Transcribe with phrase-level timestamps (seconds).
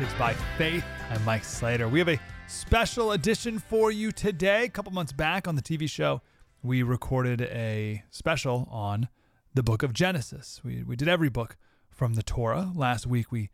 [0.00, 0.84] Politics by Faith.
[1.10, 1.86] I'm Mike Slater.
[1.86, 4.64] We have a special edition for you today.
[4.64, 6.22] A couple months back on the TV show,
[6.62, 9.08] we recorded a special on
[9.52, 10.62] the book of Genesis.
[10.64, 11.58] We, we did every book
[11.90, 12.72] from the Torah.
[12.74, 13.50] Last week, we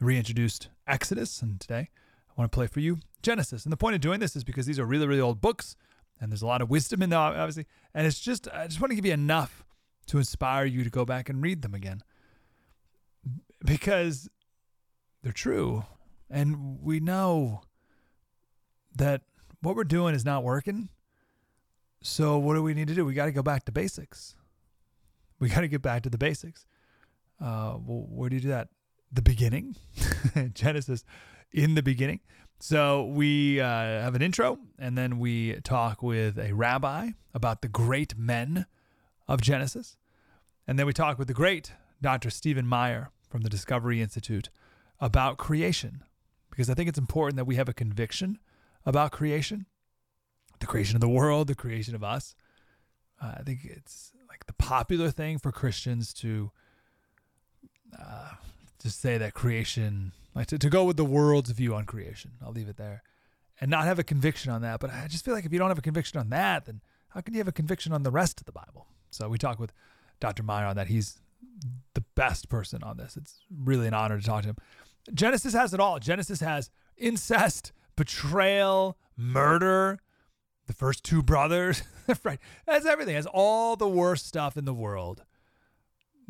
[0.00, 1.90] reintroduced Exodus, and today
[2.30, 3.66] I want to play for you Genesis.
[3.66, 5.76] And the point of doing this is because these are really, really old books,
[6.18, 7.66] and there's a lot of wisdom in them, obviously.
[7.92, 9.66] And it's just, I just want to give you enough
[10.06, 12.02] to inspire you to go back and read them again.
[13.62, 14.30] Because
[15.22, 15.84] they're true.
[16.30, 17.62] And we know
[18.94, 19.22] that
[19.60, 20.88] what we're doing is not working.
[22.02, 23.04] So, what do we need to do?
[23.04, 24.36] We got to go back to basics.
[25.38, 26.66] We got to get back to the basics.
[27.40, 28.68] Uh, well, where do you do that?
[29.12, 29.76] The beginning,
[30.54, 31.04] Genesis,
[31.52, 32.20] in the beginning.
[32.58, 37.68] So, we uh, have an intro, and then we talk with a rabbi about the
[37.68, 38.66] great men
[39.28, 39.96] of Genesis.
[40.66, 42.30] And then we talk with the great Dr.
[42.30, 44.48] Stephen Meyer from the Discovery Institute
[45.00, 46.02] about creation
[46.50, 48.38] because I think it's important that we have a conviction
[48.84, 49.66] about creation,
[50.58, 52.34] the creation of the world, the creation of us.
[53.22, 56.50] Uh, I think it's like the popular thing for Christians to
[57.98, 58.30] uh,
[58.82, 62.32] just say that creation, like to, to go with the world's view on creation.
[62.44, 63.02] I'll leave it there
[63.60, 64.80] and not have a conviction on that.
[64.80, 67.20] But I just feel like if you don't have a conviction on that, then how
[67.20, 68.86] can you have a conviction on the rest of the Bible?
[69.10, 69.72] So we talk with
[70.18, 70.42] Dr.
[70.42, 70.88] Meyer on that.
[70.88, 71.20] He's
[71.94, 73.16] the best person on this.
[73.16, 74.56] It's really an honor to talk to him.
[75.12, 75.98] Genesis has it all.
[75.98, 79.98] Genesis has incest, betrayal, murder,
[80.66, 81.82] the first two brothers,
[82.24, 82.38] right?
[82.66, 83.14] That's everything.
[83.14, 85.24] It has all the worst stuff in the world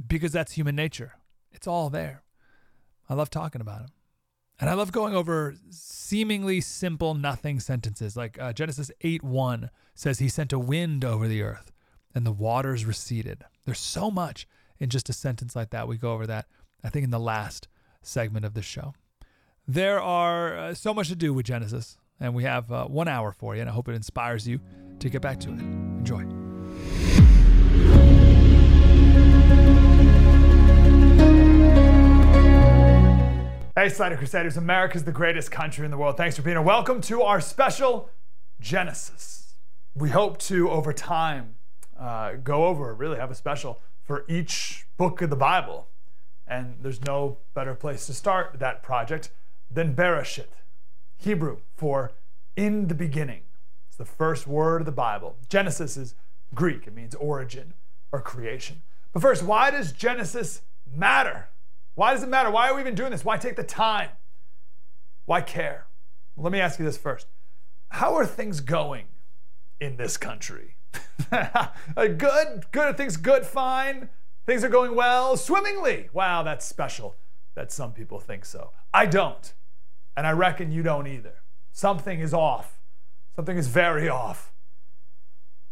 [0.06, 1.14] because that's human nature.
[1.52, 2.22] It's all there.
[3.08, 3.90] I love talking about them.
[4.60, 8.16] And I love going over seemingly simple nothing sentences.
[8.16, 11.72] Like uh, Genesis 8 1 says, He sent a wind over the earth
[12.14, 13.44] and the waters receded.
[13.64, 14.46] There's so much
[14.78, 15.88] in just a sentence like that.
[15.88, 16.46] We go over that,
[16.84, 17.68] I think, in the last
[18.02, 18.94] segment of the show.
[19.66, 23.32] There are uh, so much to do with Genesis, and we have uh, one hour
[23.32, 24.60] for you, and I hope it inspires you
[24.98, 25.60] to get back to it.
[25.60, 26.24] Enjoy.
[33.76, 36.16] Hey, Slater Crusaders, America's the greatest country in the world.
[36.16, 36.62] Thanks for being here.
[36.62, 38.10] Welcome to our special
[38.60, 39.54] Genesis.
[39.94, 41.54] We hope to, over time,
[41.98, 45.89] uh, go over, really have a special for each book of the Bible.
[46.50, 49.30] And there's no better place to start that project
[49.70, 50.48] than Bereshit,
[51.16, 52.10] Hebrew for
[52.56, 53.42] in the beginning.
[53.86, 55.36] It's the first word of the Bible.
[55.48, 56.16] Genesis is
[56.52, 57.74] Greek, it means origin
[58.10, 58.82] or creation.
[59.12, 60.62] But first, why does Genesis
[60.92, 61.50] matter?
[61.94, 62.50] Why does it matter?
[62.50, 63.24] Why are we even doing this?
[63.24, 64.10] Why take the time?
[65.26, 65.86] Why care?
[66.34, 67.28] Well, let me ask you this first.
[67.90, 69.06] How are things going
[69.80, 70.76] in this country?
[71.96, 72.66] good?
[72.72, 72.76] Good?
[72.76, 73.46] Are things good?
[73.46, 74.08] Fine?
[74.46, 76.08] Things are going well, swimmingly.
[76.12, 77.16] Wow, that's special
[77.54, 78.70] that some people think so.
[78.92, 79.52] I don't.
[80.16, 81.42] And I reckon you don't either.
[81.72, 82.78] Something is off.
[83.36, 84.52] Something is very off.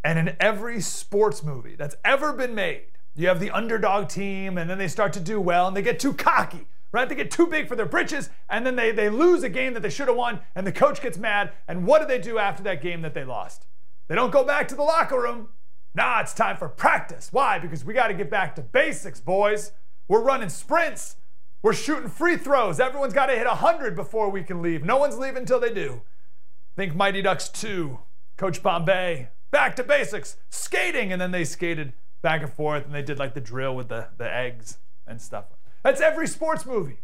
[0.04, 4.70] And in every sports movie that's ever been made, you have the underdog team, and
[4.70, 7.08] then they start to do well, and they get too cocky, right?
[7.08, 9.80] They get too big for their britches, and then they, they lose a game that
[9.80, 11.50] they should have won, and the coach gets mad.
[11.66, 13.66] And what do they do after that game that they lost?
[14.06, 15.48] They don't go back to the locker room.
[15.94, 17.28] Nah, it's time for practice.
[17.32, 17.58] Why?
[17.58, 19.72] Because we got to get back to basics, boys.
[20.06, 21.16] We're running sprints.
[21.62, 22.78] We're shooting free throws.
[22.78, 24.84] Everyone's got to hit 100 before we can leave.
[24.84, 26.02] No one's leaving until they do.
[26.76, 27.98] Think Mighty Ducks 2,
[28.36, 31.12] Coach Bombay, back to basics, skating.
[31.12, 31.92] And then they skated
[32.22, 35.46] back and forth and they did like the drill with the, the eggs and stuff.
[35.82, 37.00] That's every sports movie.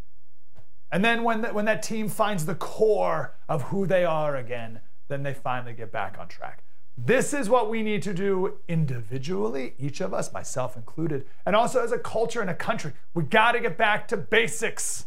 [0.93, 4.81] And then when, the, when that team finds the core of who they are again,
[5.09, 6.64] then they finally get back on track.
[6.96, 11.82] This is what we need to do individually, each of us, myself included, and also
[11.82, 12.93] as a culture and a country.
[13.14, 15.06] We got to get back to basics.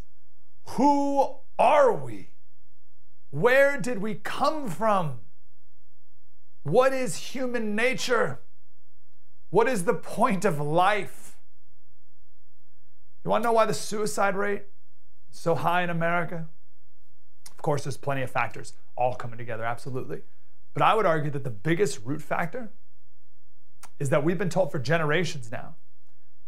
[0.72, 2.32] Who are we?
[3.30, 5.22] Where did we come from?
[6.64, 8.42] What is human nature?
[9.50, 11.38] What is the point of life?
[13.24, 14.64] You want to know why the suicide rate
[15.32, 16.48] is so high in America?
[17.50, 20.22] Of course, there's plenty of factors all coming together, absolutely.
[20.78, 22.70] But I would argue that the biggest root factor
[24.00, 25.76] is that we've been told for generations now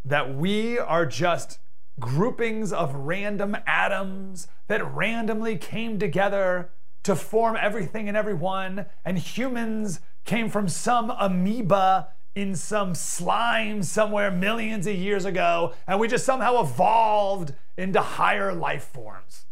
[0.06, 1.58] that we are just
[2.00, 6.70] groupings of random atoms that randomly came together
[7.02, 14.30] to form everything and everyone, and humans came from some amoeba in some slime somewhere
[14.30, 19.48] millions of years ago, and we just somehow evolved into higher life forms.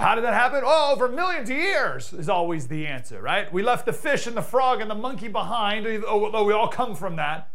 [0.00, 0.62] How did that happen?
[0.64, 3.52] Oh, over millions of years is always the answer, right?
[3.52, 6.94] We left the fish and the frog and the monkey behind, although we all come
[6.94, 7.50] from that.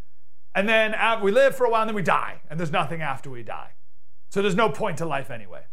[0.53, 3.29] And then we live for a while and then we die, and there's nothing after
[3.29, 3.71] we die.
[4.29, 5.63] So there's no point to life anyway.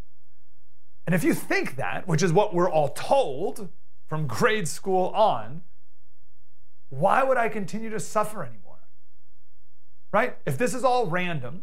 [1.07, 3.69] And if you think that, which is what we're all told
[4.07, 5.63] from grade school on,
[6.89, 8.79] why would I continue to suffer anymore?
[10.13, 10.37] Right?
[10.47, 11.63] If this is all random,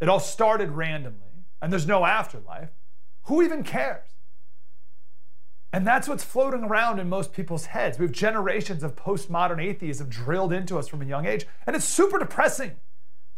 [0.00, 2.70] it all started randomly, and there's no afterlife,
[3.26, 4.08] who even cares?
[5.72, 7.98] And that's what's floating around in most people's heads.
[7.98, 11.84] We have generations of postmodern atheism drilled into us from a young age, and it's
[11.84, 12.76] super depressing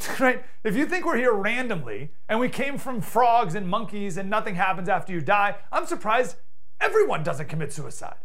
[0.21, 0.45] right?
[0.65, 4.55] If you think we're here randomly and we came from frogs and monkeys and nothing
[4.55, 6.37] happens after you die, I'm surprised
[6.81, 8.17] everyone doesn't commit suicide.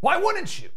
[0.00, 0.70] Why wouldn't you?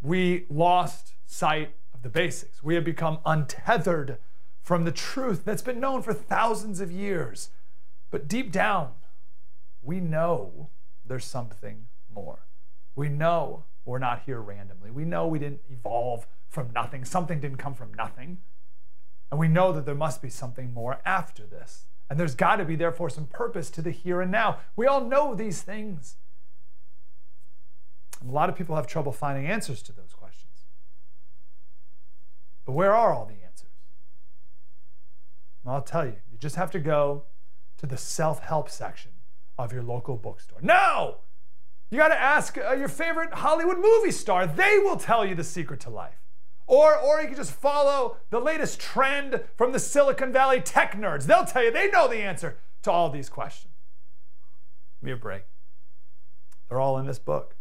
[0.00, 2.62] We lost sight of the basics.
[2.62, 4.18] We have become untethered
[4.62, 7.50] from the truth that's been known for thousands of years.
[8.10, 8.92] But deep down,
[9.82, 10.70] we know
[11.04, 12.40] there's something more.
[12.94, 14.90] We know we're not here randomly.
[14.90, 17.04] We know we didn't evolve from nothing.
[17.04, 18.38] Something didn't come from nothing.
[19.30, 21.86] And we know that there must be something more after this.
[22.10, 24.58] And there's got to be, therefore, some purpose to the here and now.
[24.76, 26.16] We all know these things.
[28.20, 30.64] And a lot of people have trouble finding answers to those questions.
[32.64, 33.70] But where are all the answers?
[35.62, 37.24] Well, I'll tell you, you just have to go
[37.78, 39.12] to the self help section
[39.56, 40.58] of your local bookstore.
[40.62, 41.18] No!
[41.90, 44.46] You got to ask uh, your favorite Hollywood movie star.
[44.46, 46.20] They will tell you the secret to life.
[46.66, 51.24] Or, or you can just follow the latest trend from the Silicon Valley tech nerds.
[51.24, 53.72] They'll tell you they know the answer to all these questions.
[55.00, 55.44] Give me a break.
[56.68, 57.56] They're all in this book.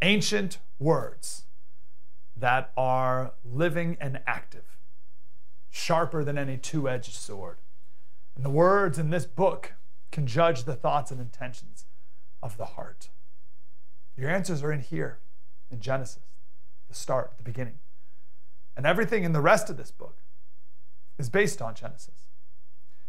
[0.00, 1.44] Ancient words
[2.36, 4.76] that are living and active,
[5.70, 7.58] sharper than any two edged sword.
[8.34, 9.74] And the words in this book
[10.10, 11.86] can judge the thoughts and intentions
[12.42, 13.10] of the heart.
[14.16, 15.18] Your answers are in here
[15.70, 16.22] in Genesis
[16.92, 17.78] the start, the beginning.
[18.76, 20.18] And everything in the rest of this book
[21.18, 22.28] is based on Genesis.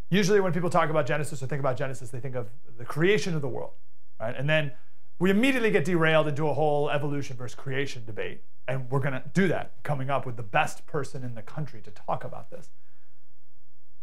[0.09, 3.35] Usually, when people talk about Genesis or think about Genesis, they think of the creation
[3.35, 3.73] of the world,
[4.19, 4.35] right?
[4.37, 4.71] And then
[5.19, 8.41] we immediately get derailed into a whole evolution versus creation debate.
[8.67, 11.81] And we're going to do that coming up with the best person in the country
[11.81, 12.69] to talk about this.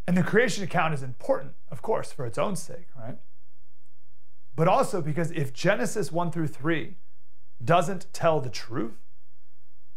[0.07, 3.17] And the creation account is important, of course, for its own sake, right?
[4.55, 6.95] But also because if Genesis 1 through 3
[7.63, 8.99] doesn't tell the truth,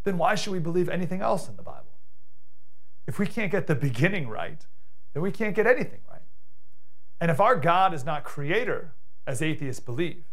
[0.05, 1.99] then why should we believe anything else in the Bible?
[3.07, 4.65] If we can't get the beginning right,
[5.13, 6.21] then we can't get anything right.
[7.21, 8.93] And if our God is not creator,
[9.27, 10.25] as atheists believe,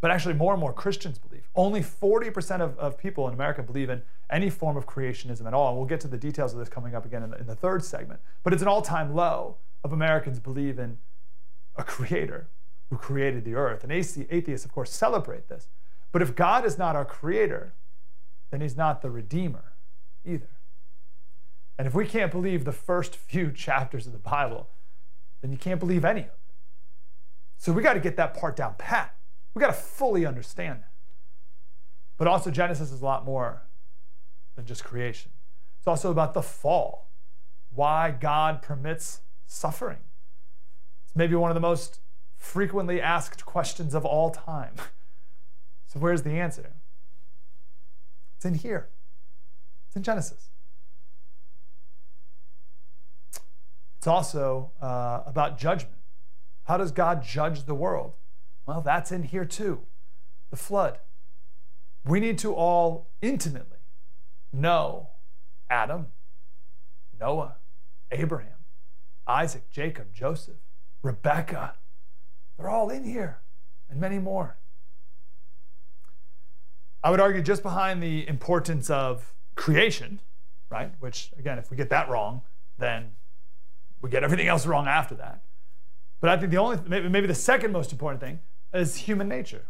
[0.00, 3.90] but actually more and more Christians believe, only 40% of, of people in America believe
[3.90, 5.68] in any form of creationism at all.
[5.68, 7.54] And we'll get to the details of this coming up again in the, in the
[7.54, 8.20] third segment.
[8.42, 10.98] But it's an all time low of Americans believe in
[11.76, 12.48] a creator
[12.90, 13.84] who created the earth.
[13.84, 15.68] And atheists, of course, celebrate this.
[16.12, 17.74] But if God is not our creator,
[18.50, 19.72] then he's not the Redeemer
[20.24, 20.50] either.
[21.78, 24.68] And if we can't believe the first few chapters of the Bible,
[25.40, 26.34] then you can't believe any of it.
[27.56, 29.14] So we got to get that part down pat.
[29.54, 30.90] We got to fully understand that.
[32.16, 33.62] But also, Genesis is a lot more
[34.56, 35.32] than just creation.
[35.78, 37.10] It's also about the fall,
[37.74, 39.98] why God permits suffering.
[41.04, 42.00] It's maybe one of the most
[42.36, 44.74] frequently asked questions of all time.
[45.92, 46.74] So, where's the answer?
[48.36, 48.90] It's in here,
[49.88, 50.50] it's in Genesis.
[53.98, 55.98] It's also uh, about judgment.
[56.62, 58.12] How does God judge the world?
[58.66, 59.80] Well, that's in here too
[60.50, 60.98] the flood.
[62.04, 63.79] We need to all intimately
[64.52, 65.10] know
[65.68, 66.08] Adam,
[67.18, 67.56] Noah,
[68.10, 68.64] Abraham,
[69.26, 70.56] Isaac, Jacob, Joseph,
[71.02, 71.74] Rebecca.
[72.56, 73.40] They're all in here,
[73.88, 74.58] and many more.
[77.02, 80.20] I would argue just behind the importance of creation,
[80.68, 80.92] right?
[81.00, 82.42] Which, again, if we get that wrong,
[82.78, 83.12] then
[84.02, 85.42] we get everything else wrong after that.
[86.20, 88.40] But I think the only, maybe, maybe the second most important thing
[88.74, 89.66] is human nature.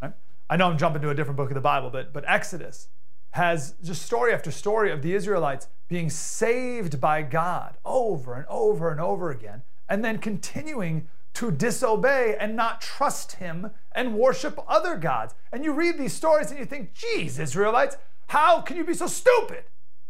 [0.00, 0.12] Right?
[0.48, 2.88] I know I'm jumping to a different book of the Bible, but, but Exodus
[3.34, 8.92] has just story after story of the Israelites being saved by God over and over
[8.92, 14.94] and over again, and then continuing to disobey and not trust Him and worship other
[14.94, 15.34] gods.
[15.52, 17.96] And you read these stories and you think, geez, Israelites,
[18.28, 19.64] how can you be so stupid?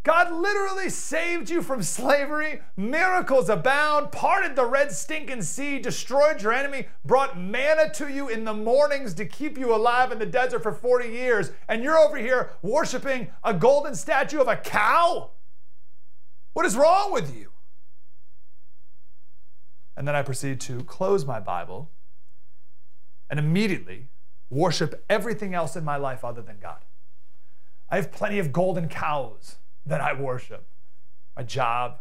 [0.05, 2.61] God literally saved you from slavery.
[2.77, 8.45] Miracles abound, parted the red stinking sea, destroyed your enemy, brought manna to you in
[8.45, 11.53] the mornings to keep you alive in the desert for 40 years.
[11.69, 15.31] And you're over here worshiping a golden statue of a cow?
[16.53, 17.53] What is wrong with you?
[19.97, 21.91] And then I proceed to close my Bible
[23.31, 24.09] and immediately
[24.51, 26.85] worship everything else in my life other than God.
[27.89, 29.57] I have plenty of golden cows
[29.87, 30.67] that I worship
[31.37, 32.01] my job,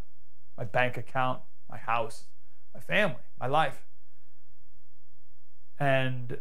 [0.57, 2.25] my bank account, my house,
[2.73, 3.85] my family, my life.
[5.79, 6.37] And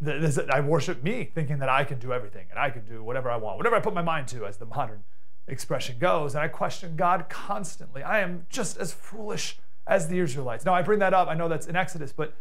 [0.00, 3.30] this, I worship me, thinking that I can do everything and I can do whatever
[3.30, 5.02] I want, whatever I put my mind to, as the modern
[5.48, 6.34] expression goes.
[6.34, 8.02] And I question God constantly.
[8.02, 10.64] I am just as foolish as the Israelites.
[10.64, 11.28] Now, I bring that up.
[11.28, 12.36] I know that's in Exodus, but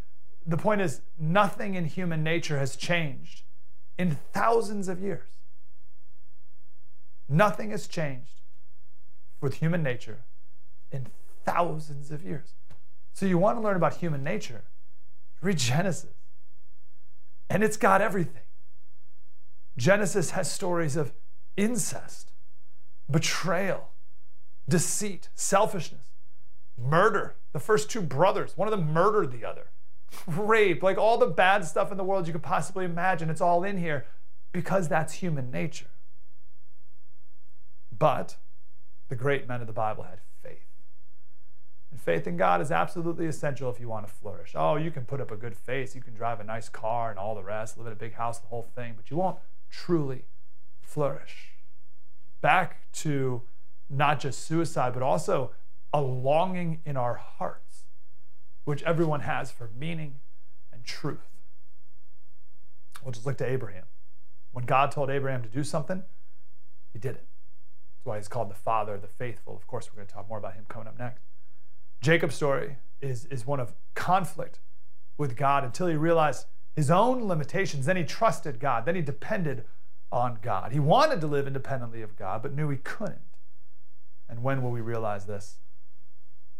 [0.46, 3.44] the point is, nothing in human nature has changed
[3.98, 5.37] in thousands of years.
[7.29, 8.41] Nothing has changed
[9.41, 10.19] with human nature
[10.91, 11.07] in
[11.46, 12.53] thousands of years.
[13.13, 14.63] So you want to learn about human nature?
[15.41, 16.15] Read Genesis.
[17.50, 18.43] And it's got everything.
[19.77, 21.13] Genesis has stories of
[21.55, 22.31] incest,
[23.10, 23.89] betrayal,
[24.67, 26.07] deceit, selfishness,
[26.77, 27.36] murder.
[27.53, 29.72] The first two brothers, one of them murdered the other,
[30.25, 33.29] rape, like all the bad stuff in the world you could possibly imagine.
[33.29, 34.05] It's all in here
[34.51, 35.88] because that's human nature.
[37.97, 38.37] But
[39.09, 40.67] the great men of the Bible had faith.
[41.91, 44.51] And faith in God is absolutely essential if you want to flourish.
[44.55, 47.17] Oh, you can put up a good face, you can drive a nice car and
[47.17, 49.37] all the rest, live in a big house, the whole thing, but you won't
[49.69, 50.25] truly
[50.81, 51.53] flourish.
[52.41, 53.41] Back to
[53.89, 55.51] not just suicide, but also
[55.93, 57.85] a longing in our hearts,
[58.65, 60.15] which everyone has for meaning
[60.73, 61.29] and truth.
[63.03, 63.85] We'll just look to Abraham.
[64.51, 66.03] When God told Abraham to do something,
[66.91, 67.25] he did it
[68.07, 69.55] why he's called the father of the faithful.
[69.55, 71.21] Of course, we're going to talk more about him coming up next.
[72.01, 74.59] Jacob's story is, is one of conflict
[75.17, 76.45] with God until he realized
[76.75, 77.85] his own limitations.
[77.85, 78.85] Then he trusted God.
[78.85, 79.65] Then he depended
[80.11, 80.71] on God.
[80.71, 83.21] He wanted to live independently of God, but knew he couldn't.
[84.29, 85.57] And when will we realize this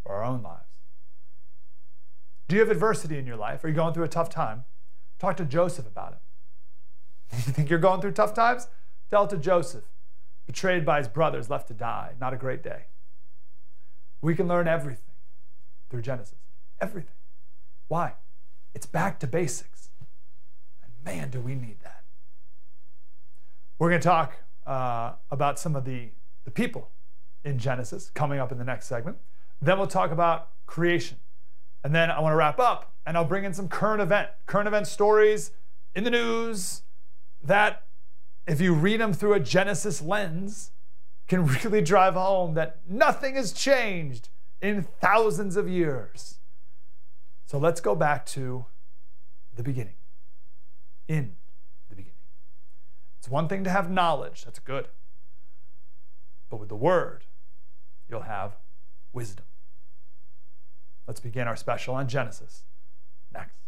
[0.02, 0.64] for our own lives?
[2.46, 3.64] Do you have adversity in your life?
[3.64, 4.64] Are you going through a tough time?
[5.18, 6.18] Talk to Joseph about it.
[7.46, 8.68] You think you're going through tough times?
[9.10, 9.84] Tell it to Joseph
[10.48, 12.14] betrayed by his brothers, left to die.
[12.18, 12.86] Not a great day.
[14.22, 15.14] We can learn everything
[15.90, 16.38] through Genesis.
[16.80, 17.12] Everything.
[17.86, 18.14] Why?
[18.74, 19.90] It's back to basics.
[20.82, 22.02] And man, do we need that.
[23.78, 26.08] We're going to talk uh, about some of the,
[26.46, 26.92] the people
[27.44, 29.18] in Genesis coming up in the next segment.
[29.60, 31.18] Then we'll talk about creation.
[31.84, 34.66] And then I want to wrap up and I'll bring in some current event, current
[34.66, 35.50] event stories
[35.94, 36.84] in the news
[37.42, 37.82] that
[38.48, 40.72] if you read them through a Genesis lens,
[41.28, 44.28] can really drive home that nothing has changed
[44.60, 46.38] in thousands of years.
[47.46, 48.66] So let's go back to
[49.54, 49.94] the beginning.
[51.06, 51.36] In
[51.88, 52.18] the beginning.
[53.18, 54.88] It's one thing to have knowledge, that's good.
[56.50, 57.24] But with the word,
[58.08, 58.56] you'll have
[59.12, 59.44] wisdom.
[61.06, 62.64] Let's begin our special on Genesis
[63.32, 63.67] next.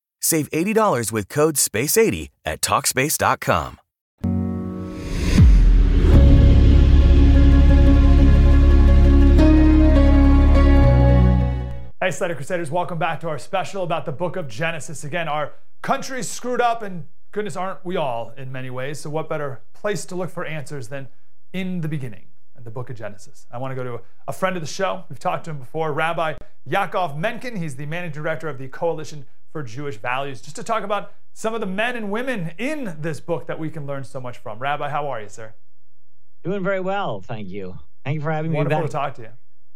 [0.21, 3.79] Save $80 with code SPACE80 at Talkspace.com.
[12.03, 15.03] Hey, Slater Crusaders, welcome back to our special about the book of Genesis.
[15.03, 18.99] Again, our country's screwed up, and goodness, aren't we all in many ways?
[18.99, 21.09] So, what better place to look for answers than
[21.53, 22.25] in the beginning,
[22.57, 23.45] in the book of Genesis?
[23.51, 25.03] I want to go to a friend of the show.
[25.09, 26.37] We've talked to him before, Rabbi
[26.67, 27.57] Yaakov Menken.
[27.57, 31.53] He's the managing director of the Coalition for Jewish Values, just to talk about some
[31.53, 34.59] of the men and women in this book that we can learn so much from.
[34.59, 35.53] Rabbi, how are you, sir?
[36.43, 37.77] Doing very well, thank you.
[38.03, 39.29] Thank you for having Wonderful me Wonderful to talk to you.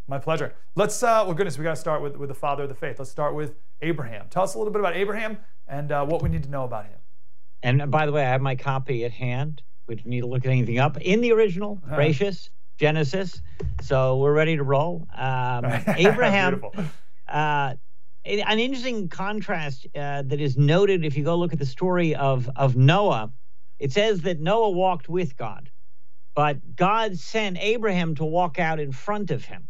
[0.07, 0.53] My pleasure.
[0.75, 2.99] Let's, uh, well, goodness, we got to start with, with the father of the faith.
[2.99, 4.27] Let's start with Abraham.
[4.29, 6.85] Tell us a little bit about Abraham and uh, what we need to know about
[6.85, 6.99] him.
[7.63, 9.61] And uh, by the way, I have my copy at hand.
[9.87, 11.95] We don't need to look at anything up in the original, Uh-huh.
[11.95, 13.41] gracious Genesis.
[13.81, 15.07] So we're ready to roll.
[15.15, 16.61] Um, Abraham,
[17.27, 17.75] uh,
[18.25, 22.49] an interesting contrast uh, that is noted if you go look at the story of
[22.55, 23.31] of Noah.
[23.79, 25.71] It says that Noah walked with God,
[26.35, 29.69] but God sent Abraham to walk out in front of him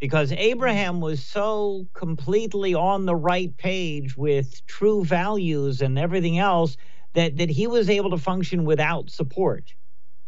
[0.00, 6.76] because Abraham was so completely on the right page with true values and everything else
[7.14, 9.64] that that he was able to function without support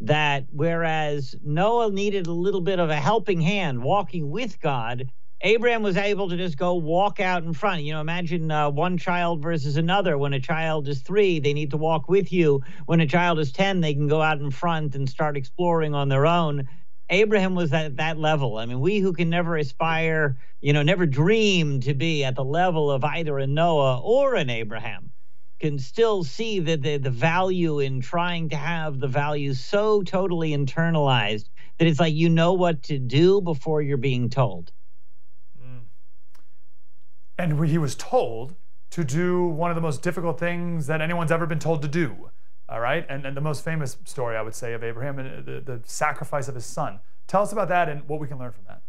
[0.01, 5.11] that whereas Noah needed a little bit of a helping hand walking with God,
[5.47, 7.83] Abraham was able to just go walk out in front.
[7.83, 10.17] You know, imagine uh, one child versus another.
[10.17, 12.63] When a child is three, they need to walk with you.
[12.87, 16.09] When a child is 10, they can go out in front and start exploring on
[16.09, 16.67] their own.
[17.11, 18.57] Abraham was at that level.
[18.57, 22.45] I mean, we who can never aspire, you know, never dream to be at the
[22.45, 25.13] level of either a Noah or an Abraham
[25.61, 30.53] can still see that the, the value in trying to have the values so totally
[30.57, 34.73] internalized that it's like you know what to do before you're being told.
[37.39, 38.55] And he was told
[38.91, 42.31] to do one of the most difficult things that anyone's ever been told to do.
[42.69, 43.05] All right.
[43.09, 45.81] And, and the most famous story, I would say, of Abraham and uh, the, the
[45.85, 47.01] sacrifice of his son.
[47.27, 48.83] Tell us about that and what we can learn from that.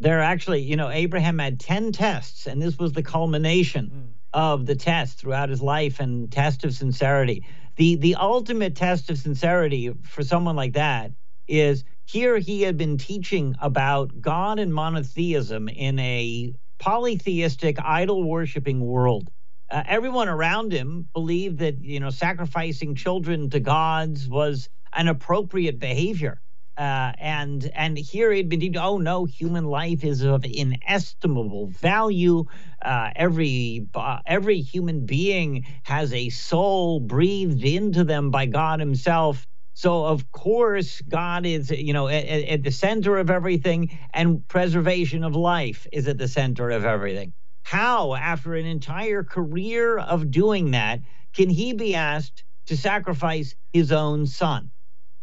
[0.00, 4.00] There are actually, you know, Abraham had 10 tests, and this was the culmination hmm.
[4.32, 7.44] of the test throughout his life and test of sincerity.
[7.76, 11.12] The the ultimate test of sincerity for someone like that
[11.48, 18.80] is here he had been teaching about God and monotheism in a polytheistic idol worshiping
[18.80, 19.30] world.
[19.70, 25.78] Uh, everyone around him believed that you know sacrificing children to gods was an appropriate
[25.78, 26.40] behavior.
[26.76, 32.44] Uh, and and here he'd been oh no, human life is of inestimable value.
[32.84, 39.46] Uh, every uh, every human being has a soul breathed into them by God Himself.
[39.74, 45.24] So of course God is you know at, at the center of everything, and preservation
[45.24, 47.32] of life is at the center of everything.
[47.64, 51.00] How, after an entire career of doing that,
[51.34, 54.70] can he be asked to sacrifice his own son?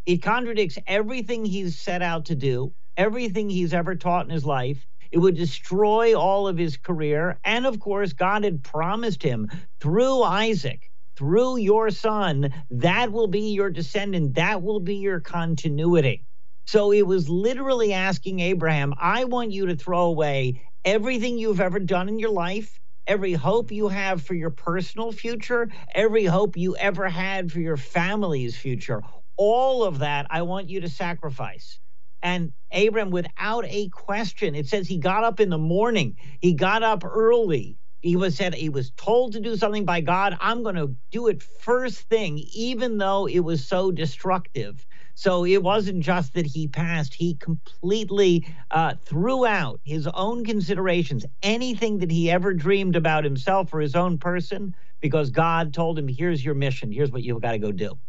[0.06, 4.86] It contradicts everything he's set out to do, everything he's ever taught in his life.
[5.12, 7.40] It would destroy all of his career.
[7.44, 10.89] And of course, God had promised him through Isaac,
[11.20, 16.26] through your son, that will be your descendant, that will be your continuity.
[16.68, 21.80] So it was literally asking Abraham, I want you to throw away everything you've ever
[21.82, 26.78] done in your life, every hope you have for your personal future, every hope you
[26.78, 29.04] ever had for your family's future.
[29.38, 31.80] All of that, I want you to sacrifice.
[32.24, 36.18] And Abram, without a question, it says he got up in the morning.
[36.42, 37.80] He got up early.
[38.02, 40.38] He was said he was told to do something by God.
[40.40, 44.86] I'm going to do it first thing, even though it was so destructive.
[45.16, 51.26] So it wasn't just that he passed, he completely uh, threw out his own considerations,
[51.44, 56.08] anything that he ever dreamed about himself or his own person, because God told him,
[56.08, 58.00] here's your mission, here's what you've got to go do.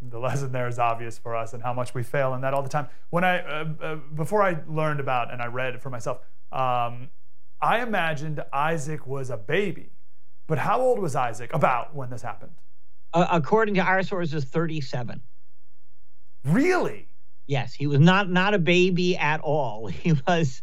[0.00, 2.62] The lesson there is obvious for us and how much we fail in that all
[2.62, 2.88] the time.
[3.10, 6.20] When I, uh, uh, before I learned about and I read for myself,
[6.52, 7.10] um,
[7.66, 9.90] I imagined Isaac was a baby.
[10.46, 12.52] But how old was Isaac about when this happened?
[13.12, 15.20] Uh, according to our sources, 37.
[16.44, 17.08] Really?
[17.48, 19.86] Yes, he was not not a baby at all.
[20.04, 20.62] He was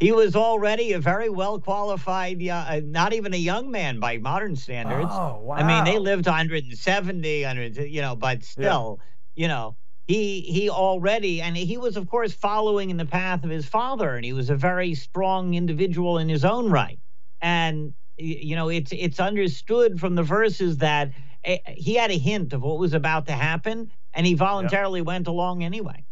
[0.00, 4.54] he was already a very well qualified, uh, not even a young man by modern
[4.54, 5.08] standards.
[5.10, 5.56] Oh, wow.
[5.56, 9.00] I mean, they lived 170, 100, you know, but still,
[9.34, 9.42] yeah.
[9.42, 9.76] you know,
[10.06, 14.16] he he already and he was of course following in the path of his father
[14.16, 16.98] and he was a very strong individual in his own right.
[17.40, 21.12] And you know it's it's understood from the verses that
[21.44, 25.06] eh, he had a hint of what was about to happen and he voluntarily yep.
[25.06, 26.04] went along anyway.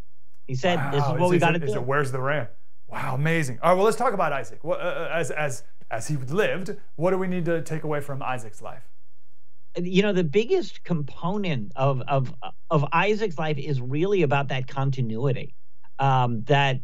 [0.46, 0.90] He said wow.
[0.90, 1.72] this is what we got to do.
[1.72, 2.48] it, where's the ram?
[2.88, 3.58] Wow amazing.
[3.62, 4.60] All right well let's talk about isaac.
[4.64, 8.22] Uh, uh, as as as he lived what do we need to take away from
[8.22, 8.88] isaac's life
[9.76, 12.34] you know the biggest component of of
[12.70, 15.54] of Isaac's life is really about that continuity
[15.98, 16.80] um, that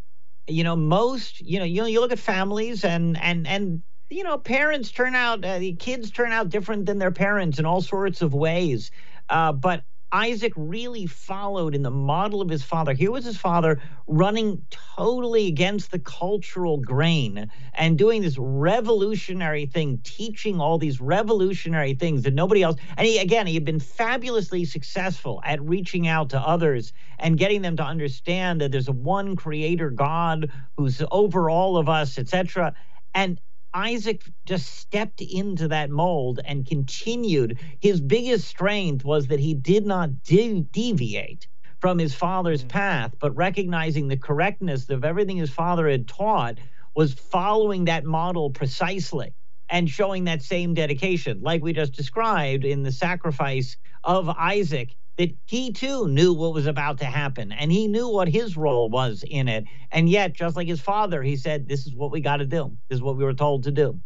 [0.47, 4.23] you know most you know you know you look at families and and and you
[4.25, 7.83] know parents turn out uh, the kids turn out different than their parents in all
[7.83, 8.91] sorts of ways.
[9.29, 12.95] Uh, but Isaac really followed in the model of his father.
[12.95, 20.01] Here was his father running totally against the cultural grain and doing this revolutionary thing,
[20.05, 22.77] teaching all these revolutionary things that nobody else.
[22.97, 27.63] And he, again, he had been fabulously successful at reaching out to others and getting
[27.63, 32.75] them to understand that there's a one creator God who's over all of us, etc.
[33.15, 33.41] And
[33.79, 37.61] Isaac just stepped into that mold and continued.
[37.81, 41.47] His biggest strength was that he did not de- deviate
[41.79, 42.71] from his father's mm-hmm.
[42.71, 46.59] path, but recognizing the correctness of everything his father had taught
[46.97, 49.33] was following that model precisely
[49.71, 55.35] and showing that same dedication, like we just described in the sacrifice of Isaac that
[55.47, 59.25] he too knew what was about to happen and he knew what his role was
[59.29, 59.65] in it.
[59.91, 62.77] And yet, just like his father, he said, This is what we got to do.
[62.89, 64.01] This is what we were told to do.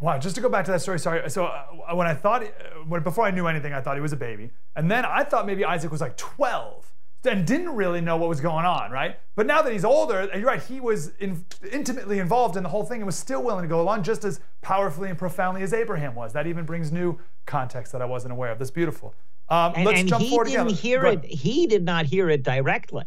[0.00, 1.28] Wow, just to go back to that story, sorry.
[1.28, 2.48] So uh, when I thought, uh,
[2.86, 4.50] when before I knew anything, I thought he was a baby.
[4.76, 6.88] And then I thought maybe Isaac was like 12
[7.24, 9.18] and didn't really know what was going on, right?
[9.34, 12.84] But now that he's older, you're right, he was in, intimately involved in the whole
[12.84, 16.14] thing and was still willing to go along just as powerfully and profoundly as Abraham
[16.14, 16.32] was.
[16.32, 18.60] That even brings new context that I wasn't aware of.
[18.60, 19.16] That's beautiful.
[19.50, 20.76] Um, and, let's and jump he forward didn't again.
[20.76, 21.24] hear it.
[21.24, 23.04] He did not hear it directly.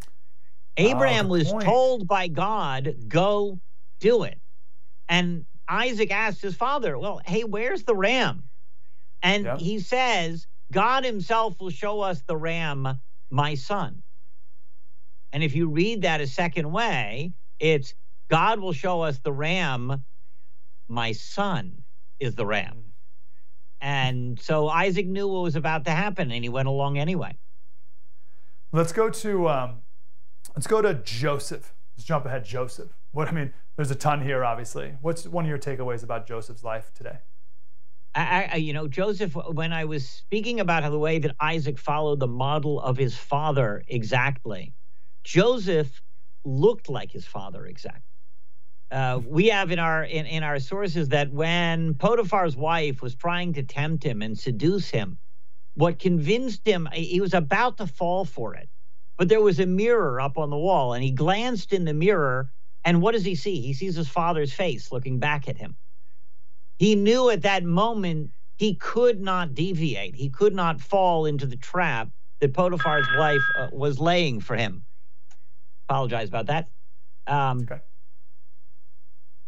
[0.77, 1.65] Abraham oh, was point.
[1.65, 3.59] told by God, "Go
[3.99, 4.39] do it,"
[5.07, 8.43] and Isaac asked his father, "Well, hey, where's the ram?"
[9.21, 9.59] And yep.
[9.59, 12.99] he says, "God Himself will show us the ram,
[13.29, 14.01] my son."
[15.33, 17.93] And if you read that a second way, it's
[18.29, 20.03] God will show us the ram,
[20.87, 21.83] my son
[22.19, 22.80] is the ram.
[23.81, 27.35] And so Isaac knew what was about to happen, and he went along anyway.
[28.71, 29.77] Let's go to um,
[30.55, 31.73] let's go to Joseph.
[31.97, 32.45] Let's jump ahead.
[32.45, 32.91] Joseph.
[33.11, 34.93] What I mean, there's a ton here, obviously.
[35.01, 37.17] What's one of your takeaways about Joseph's life today?
[38.13, 41.79] I, I, you know, Joseph, when I was speaking about how the way that Isaac
[41.79, 44.73] followed the model of his father exactly,
[45.23, 46.01] Joseph
[46.43, 48.10] looked like his father exactly.
[48.91, 53.53] Uh, we have in our in, in our sources that when Potiphar's wife was trying
[53.53, 55.19] to tempt him and seduce him,
[55.75, 58.69] what convinced him he was about to fall for it.
[59.17, 62.51] But there was a mirror up on the wall, and he glanced in the mirror,
[62.83, 63.61] and what does he see?
[63.61, 65.77] He sees his father's face looking back at him.
[66.79, 70.15] He knew at that moment he could not deviate.
[70.15, 72.09] He could not fall into the trap
[72.41, 74.85] that Potiphar's wife uh, was laying for him.
[75.87, 76.69] Apologize about that.
[77.27, 77.81] Um, okay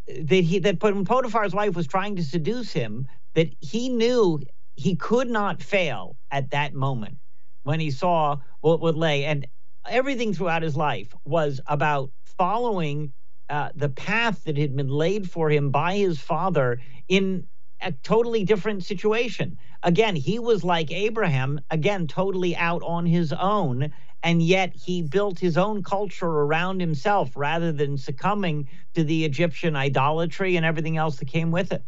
[0.08, 4.42] that he that when Potiphar's wife was trying to seduce him, that he knew
[4.76, 7.18] he could not fail at that moment
[7.64, 9.26] when he saw what would lay.
[9.26, 9.48] And
[9.90, 13.14] everything throughout his life was about following
[13.50, 17.48] uh, the path that had been laid for him by his father in
[17.82, 19.58] a totally different situation.
[19.84, 25.38] Again, he was like Abraham, again, totally out on his own and yet he built
[25.38, 31.18] his own culture around himself rather than succumbing to the Egyptian idolatry and everything else
[31.18, 31.84] that came with it.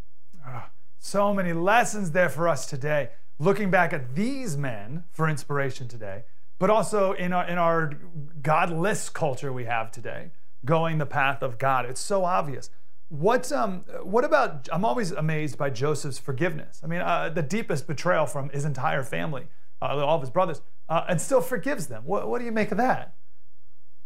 [0.45, 0.65] Oh,
[1.00, 3.10] so many lessons there for us today.
[3.39, 6.24] Looking back at these men for inspiration today,
[6.60, 7.93] but also in our in our
[8.41, 10.32] godless culture we have today,
[10.63, 11.86] going the path of God.
[11.86, 12.69] It's so obvious.
[13.10, 14.69] What um what about?
[14.71, 16.82] I'm always amazed by Joseph's forgiveness.
[16.82, 19.48] I mean, uh, the deepest betrayal from his entire family,
[19.82, 22.04] uh, all of his brothers uh, and still forgives them.
[22.06, 23.15] What, what do you make of that?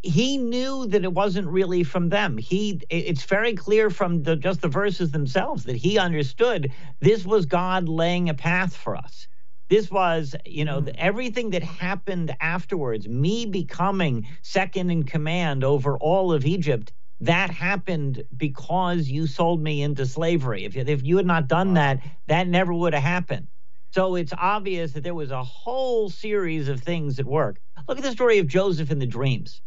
[0.01, 2.37] He knew that it wasn't really from them.
[2.37, 7.45] He it's very clear from the, just the verses themselves that he understood this was
[7.45, 9.27] God laying a path for us.
[9.67, 10.95] This was, you know, mm.
[10.97, 18.23] everything that happened afterwards, me becoming second in command over all of Egypt, that happened
[18.35, 20.63] because you sold me into slavery.
[20.63, 23.47] If if you had not done that, that never would have happened.
[23.91, 27.59] So it's obvious that there was a whole series of things at work.
[27.87, 29.61] Look at the story of Joseph in the dreams.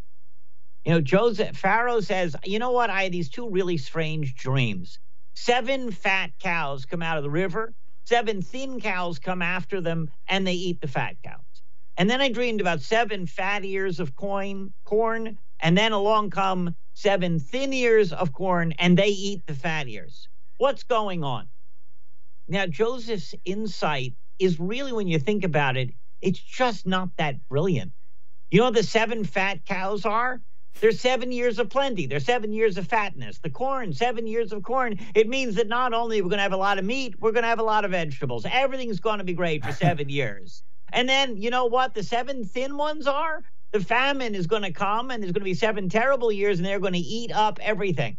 [0.85, 2.91] You know, Joseph Pharaoh says, you know what?
[2.91, 4.99] I had these two really strange dreams.
[5.35, 10.47] Seven fat cows come out of the river, seven thin cows come after them, and
[10.47, 11.41] they eat the fat cows.
[11.97, 16.75] And then I dreamed about seven fat ears of coin, corn, and then along come
[16.95, 20.29] seven thin ears of corn, and they eat the fat ears.
[20.59, 21.49] What's going on?
[22.53, 25.89] Now, Joseph's insight is really, when you think about it,
[26.21, 27.93] it's just not that brilliant.
[28.51, 30.39] You know what the seven fat cows are?
[30.79, 32.07] There's seven years of plenty.
[32.07, 33.39] There's seven years of fatness.
[33.39, 34.99] The corn, seven years of corn.
[35.15, 37.45] It means that not only we're going to have a lot of meat, we're going
[37.45, 38.45] to have a lot of vegetables.
[38.45, 40.63] Everything's going to be great for seven years.
[40.93, 43.43] And then, you know what the seven thin ones are?
[43.73, 46.67] The famine is going to come, and there's going to be seven terrible years, and
[46.67, 48.19] they're going to eat up everything.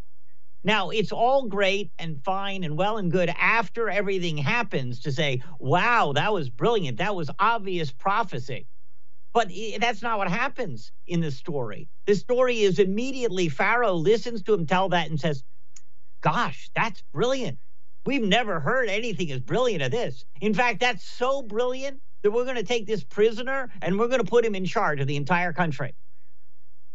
[0.63, 5.41] Now, it's all great and fine and well and good after everything happens to say,
[5.60, 6.97] wow, that was brilliant.
[6.99, 8.67] That was obvious prophecy.
[9.34, 11.89] But that's not what happens in the story.
[12.06, 15.43] The story is immediately Pharaoh listens to him tell that and says,
[16.21, 17.60] Gosh, that's brilliant.
[18.06, 20.26] We've never heard anything as brilliant as this.
[20.41, 24.21] In fact, that's so brilliant that we're going to take this prisoner and we're going
[24.23, 25.95] to put him in charge of the entire country.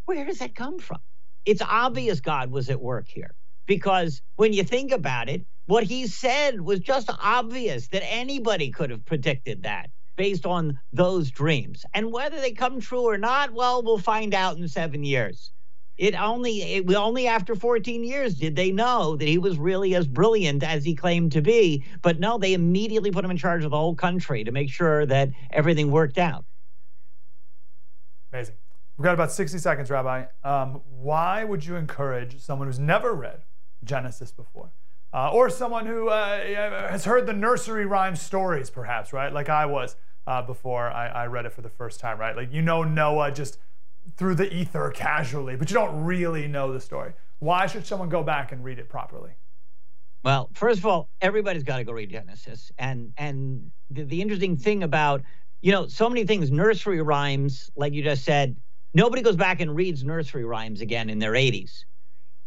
[0.06, 0.98] Where does that come from?
[1.44, 3.34] It's obvious God was at work here
[3.68, 8.90] because when you think about it, what he said was just obvious that anybody could
[8.90, 11.84] have predicted that based on those dreams.
[11.94, 15.52] And whether they come true or not, well, we'll find out in seven years.
[15.98, 20.06] It only it, only after 14 years did they know that he was really as
[20.08, 21.84] brilliant as he claimed to be.
[22.02, 25.04] But no, they immediately put him in charge of the whole country to make sure
[25.06, 26.44] that everything worked out.
[28.32, 28.54] Amazing.
[28.96, 30.24] We've got about 60 seconds, Rabbi.
[30.42, 33.42] Um, why would you encourage someone who's never read
[33.84, 34.70] Genesis before.
[35.12, 39.32] Uh, or someone who uh, has heard the nursery rhyme stories, perhaps, right?
[39.32, 42.36] Like I was uh, before I, I, read it for the first time, right?
[42.36, 43.58] Like you know Noah just
[44.16, 47.14] through the ether casually, but you don't really know the story.
[47.38, 49.30] Why should someone go back and read it properly?
[50.24, 54.58] Well, first of all, everybody's got to go read Genesis, and and the, the interesting
[54.58, 55.22] thing about
[55.62, 58.56] you know so many things, nursery rhymes, like you just said,
[58.92, 61.84] nobody goes back and reads nursery rhymes again in their 80s.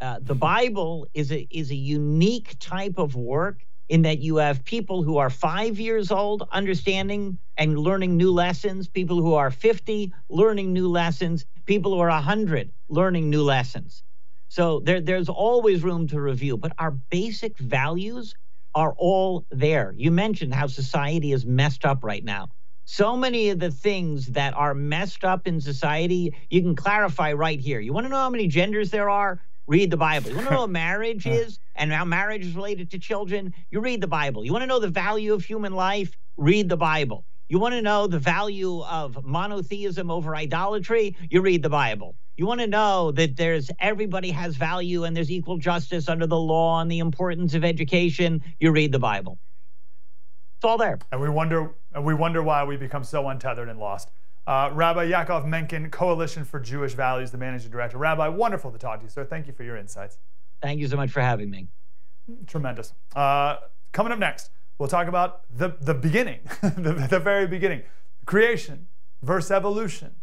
[0.01, 4.63] Uh, the Bible is a is a unique type of work in that you have
[4.65, 10.13] people who are five years old understanding and learning new lessons, people who are 50
[10.29, 14.03] learning new lessons, people who are 100 learning new lessons.
[14.49, 18.33] So there, there's always room to review, but our basic values
[18.75, 19.93] are all there.
[19.97, 22.49] You mentioned how society is messed up right now.
[22.85, 27.59] So many of the things that are messed up in society, you can clarify right
[27.59, 27.79] here.
[27.79, 29.39] You want to know how many genders there are?
[29.71, 30.29] Read the Bible.
[30.29, 31.31] You want to know what marriage uh.
[31.31, 33.53] is and how marriage is related to children?
[33.71, 34.43] You read the Bible.
[34.43, 36.17] You want to know the value of human life?
[36.35, 37.23] Read the Bible.
[37.47, 41.15] You want to know the value of monotheism over idolatry?
[41.29, 42.15] You read the Bible.
[42.37, 46.39] You want to know that there's everybody has value and there's equal justice under the
[46.39, 48.41] law and the importance of education?
[48.59, 49.37] You read the Bible.
[50.57, 50.99] It's all there.
[51.11, 54.11] And we wonder and we wonder why we become so untethered and lost.
[54.51, 57.97] Uh, Rabbi Yaakov Menken, Coalition for Jewish Values, the managing director.
[57.97, 59.23] Rabbi, wonderful to talk to you, sir.
[59.23, 60.17] Thank you for your insights.
[60.61, 61.69] Thank you so much for having me.
[62.47, 62.91] Tremendous.
[63.15, 63.59] Uh,
[63.93, 67.83] coming up next, we'll talk about the, the beginning, the, the very beginning
[68.25, 68.87] creation
[69.21, 70.13] versus evolution.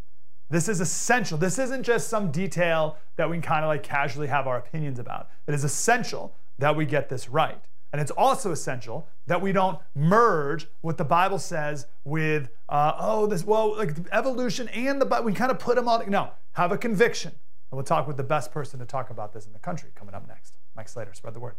[0.50, 1.38] This is essential.
[1.38, 4.98] This isn't just some detail that we can kind of like casually have our opinions
[4.98, 5.30] about.
[5.46, 7.64] It is essential that we get this right.
[7.92, 13.26] And it's also essential that we don't merge what the Bible says with, uh, oh,
[13.26, 15.24] this, well, like evolution and the Bible.
[15.24, 16.04] We kind of put them all.
[16.06, 17.32] No, have a conviction.
[17.70, 20.14] And we'll talk with the best person to talk about this in the country coming
[20.14, 20.54] up next.
[20.74, 21.56] Mike Slater, spread the word.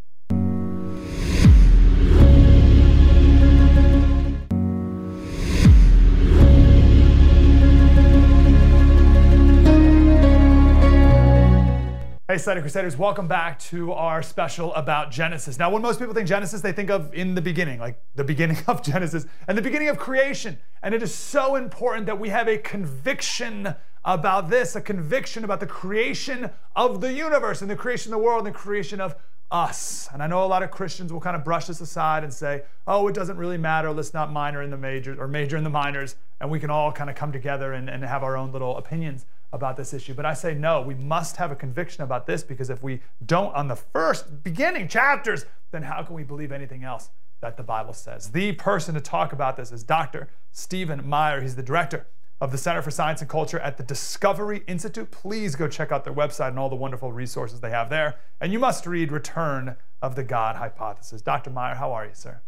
[12.29, 15.57] Hey, Slater Crusaders, welcome back to our special about Genesis.
[15.57, 18.59] Now, when most people think Genesis, they think of in the beginning, like the beginning
[18.67, 20.59] of Genesis and the beginning of creation.
[20.83, 23.73] And it is so important that we have a conviction
[24.05, 28.23] about this, a conviction about the creation of the universe and the creation of the
[28.23, 29.15] world and the creation of
[29.49, 30.07] us.
[30.13, 32.61] And I know a lot of Christians will kind of brush this aside and say,
[32.85, 33.91] oh, it doesn't really matter.
[33.91, 36.15] Let's not minor in the majors or major in the minors.
[36.39, 39.25] And we can all kind of come together and, and have our own little opinions
[39.51, 40.13] about this issue.
[40.13, 43.53] But I say no, we must have a conviction about this because if we don't
[43.55, 47.09] on the first beginning chapters, then how can we believe anything else
[47.41, 48.31] that the Bible says?
[48.31, 50.29] The person to talk about this is Dr.
[50.51, 51.41] Stephen Meyer.
[51.41, 52.07] He's the director
[52.41, 55.11] of the Center for Science and Culture at the Discovery Institute.
[55.11, 58.15] Please go check out their website and all the wonderful resources they have there.
[58.39, 61.21] And you must read Return of the God Hypothesis.
[61.21, 61.49] Dr.
[61.49, 62.41] Meyer, how are you, sir?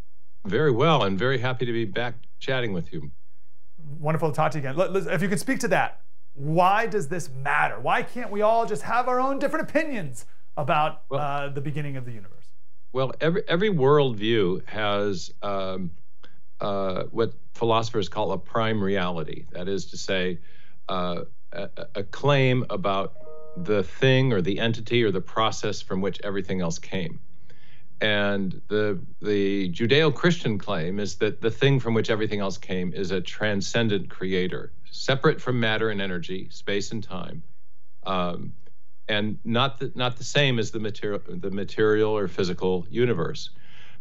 [0.46, 3.12] Very well, and very happy to be back chatting with you.
[4.00, 5.08] Wonderful to talk to you again.
[5.10, 6.02] If you could speak to that,
[6.34, 7.80] Why does this matter?
[7.80, 10.26] Why can't we all just have our own different opinions
[10.58, 12.46] about Well- uh, the beginning of the universe?
[12.94, 15.92] Well, every every worldview has um,
[16.60, 19.46] uh, what philosophers call a prime reality.
[19.52, 20.40] That is to say,
[20.90, 23.14] uh, a, a claim about
[23.58, 27.20] the thing or the entity or the process from which everything else came.
[28.02, 33.12] And the the Judeo-Christian claim is that the thing from which everything else came is
[33.12, 37.44] a transcendent creator, separate from matter and energy, space and time.
[38.04, 38.54] Um,
[39.08, 43.52] and not the, not the same as the material the material or physical universe.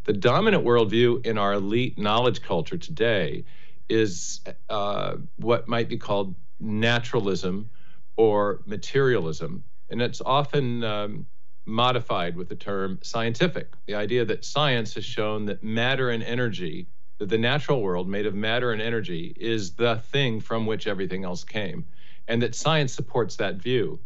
[0.04, 3.44] The dominant worldview in our elite knowledge culture today
[3.90, 7.68] is uh, what might be called naturalism
[8.16, 11.26] or materialism, and it's often um,
[11.66, 13.72] modified with the term scientific.
[13.86, 18.26] The idea that science has shown that matter and energy, that the natural world made
[18.26, 21.84] of matter and energy, is the thing from which everything else came,
[22.28, 24.00] and that science supports that view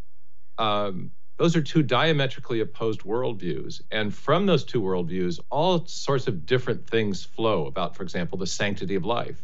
[0.58, 3.82] um, those are two diametrically opposed worldviews.
[3.90, 8.46] And from those two worldviews, all sorts of different things flow about, for example, the
[8.46, 9.42] sanctity of life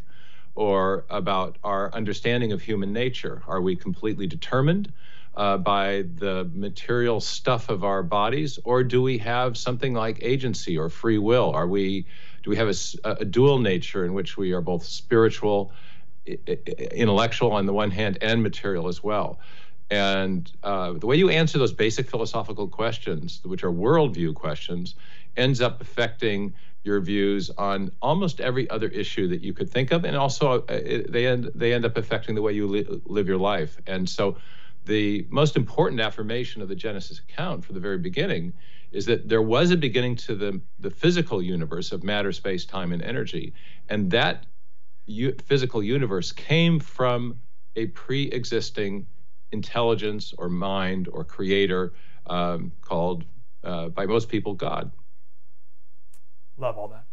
[0.55, 3.43] or about our understanding of human nature.
[3.47, 4.93] Are we completely determined
[5.35, 10.77] uh, by the material stuff of our bodies, or do we have something like agency
[10.77, 11.51] or free will?
[11.51, 12.05] Are we
[12.43, 15.71] do we have a dual nature in which we are both spiritual,
[16.25, 19.39] intellectual on the one hand, and material as well?
[19.91, 24.95] And uh, the way you answer those basic philosophical questions, which are worldview questions,
[25.37, 30.03] ends up affecting your views on almost every other issue that you could think of,
[30.03, 33.27] and also uh, it, they end they end up affecting the way you li- live
[33.27, 33.77] your life.
[33.85, 34.37] And so,
[34.85, 38.53] the most important affirmation of the Genesis account for the very beginning
[38.91, 42.91] is that there was a beginning to the the physical universe of matter, space, time,
[42.91, 43.53] and energy,
[43.89, 44.45] and that
[45.05, 47.39] u- physical universe came from
[47.75, 49.05] a pre-existing
[49.51, 51.93] intelligence or mind or creator
[52.27, 53.23] um, called
[53.63, 54.91] uh, by most people God.
[56.57, 57.05] Love all that.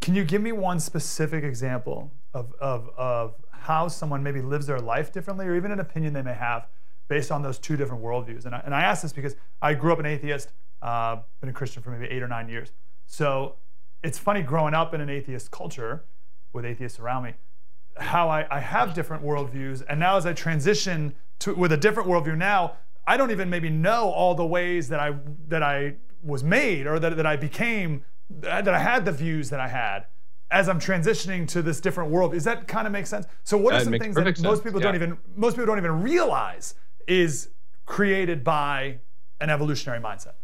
[0.00, 4.80] Can you give me one specific example of, of, of how someone maybe lives their
[4.80, 6.66] life differently or even an opinion they may have
[7.08, 8.46] based on those two different worldviews?
[8.46, 11.52] And I, and I ask this because I grew up an atheist, uh, been a
[11.52, 12.72] Christian for maybe eight or nine years.
[13.06, 13.56] So
[14.02, 16.04] it's funny growing up in an atheist culture
[16.52, 17.34] with atheists around me,
[17.96, 19.84] how I, I have different worldviews.
[19.88, 23.70] And now as I transition to with a different worldview now, I don't even maybe
[23.70, 25.14] know all the ways that I
[25.48, 29.60] that I was made or that, that I became that I had the views that
[29.60, 30.06] I had
[30.50, 32.32] as I'm transitioning to this different world.
[32.32, 33.26] Does that kind of make sense?
[33.42, 35.78] So what are That some things that most sense, people don't even most people don't
[35.78, 36.74] even realize
[37.06, 37.50] is
[37.86, 38.98] created by
[39.40, 40.34] an evolutionary mindset?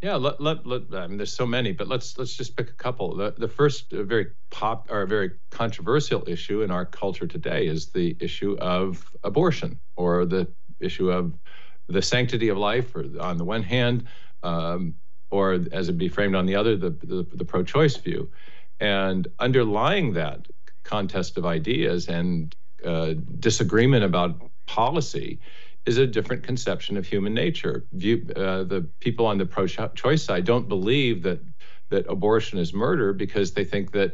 [0.00, 2.74] Yeah, let, let, let, I mean, there's so many, but let's let's just pick a
[2.74, 3.16] couple.
[3.16, 7.86] The, the first uh, very pop or very controversial issue in our culture today is
[7.86, 10.46] the issue of abortion or the
[10.78, 11.36] issue of
[11.88, 14.04] the sanctity of life, or on the one hand,
[14.44, 14.94] um,
[15.30, 18.30] or as it be framed on the other, the, the, the pro-choice view.
[18.78, 20.46] And underlying that
[20.84, 25.40] contest of ideas and uh, disagreement about policy
[25.88, 27.86] is a different conception of human nature.
[27.92, 31.40] View, uh, the people on the pro-choice side don't believe that
[31.88, 34.10] that abortion is murder because they think that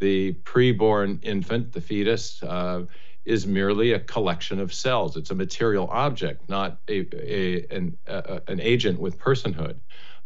[0.00, 2.86] the preborn infant, the fetus, uh,
[3.26, 5.16] is merely a collection of cells.
[5.18, 9.76] It's a material object, not a, a an a, an agent with personhood.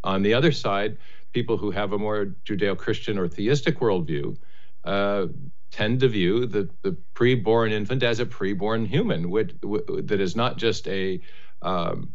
[0.05, 0.99] On the other side,
[1.33, 4.37] people who have a more Judeo-Christian or theistic worldview
[4.85, 5.27] uh,
[5.73, 10.59] tend to view the, the preborn infant as a preborn human, which, that is not
[10.59, 11.21] just a,
[11.63, 12.13] um,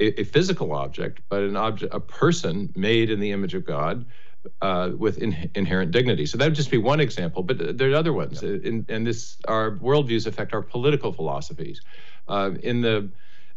[0.00, 4.06] a, a physical object, but an object, a person made in the image of God
[4.62, 6.26] uh, with in, inherent dignity.
[6.26, 8.42] So that would just be one example, but there are other ones.
[8.42, 11.80] In, and this, our worldviews affect our political philosophies.
[12.26, 13.10] Uh, in the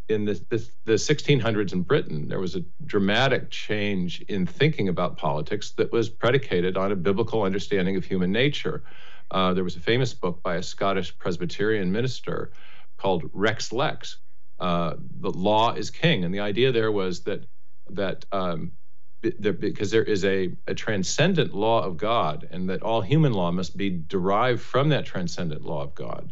[0.10, 5.18] in the, the, the 1600s in Britain, there was a dramatic change in thinking about
[5.18, 8.84] politics that was predicated on a biblical understanding of human nature.
[9.32, 12.52] Uh, there was a famous book by a Scottish Presbyterian minister
[12.98, 14.18] called Lex Rex,
[14.60, 17.46] uh, "The Law is King," and the idea there was that
[17.90, 18.72] that um,
[19.22, 23.52] there, because there is a, a transcendent law of God, and that all human law
[23.52, 26.32] must be derived from that transcendent law of God,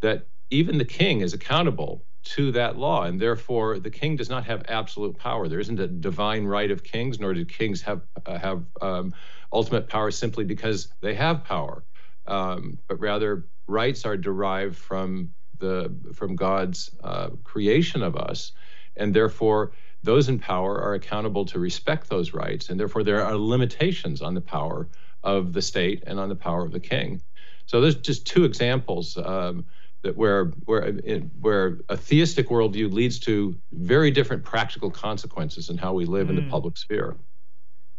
[0.00, 4.44] that even the king is accountable to that law, and therefore the king does not
[4.44, 5.48] have absolute power.
[5.48, 9.14] There isn't a divine right of kings, nor do kings have uh, have um,
[9.52, 11.84] ultimate power simply because they have power,
[12.26, 18.52] um, but rather rights are derived from the from God's uh, creation of us,
[18.96, 19.72] and therefore
[20.02, 24.34] those in power are accountable to respect those rights, and therefore there are limitations on
[24.34, 24.88] the power
[25.22, 27.20] of the state and on the power of the king.
[27.66, 29.16] So there's just two examples.
[29.16, 29.64] Um,
[30.02, 30.92] that where where
[31.40, 36.30] where a theistic worldview leads to very different practical consequences in how we live mm.
[36.30, 36.50] in the mm.
[36.50, 37.16] public sphere.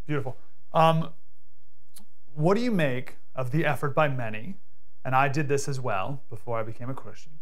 [0.06, 0.38] Beautiful.
[0.74, 1.10] Um,
[2.34, 4.56] what do you make of the effort by many,
[5.06, 7.34] and I did this as well before I became a Christian,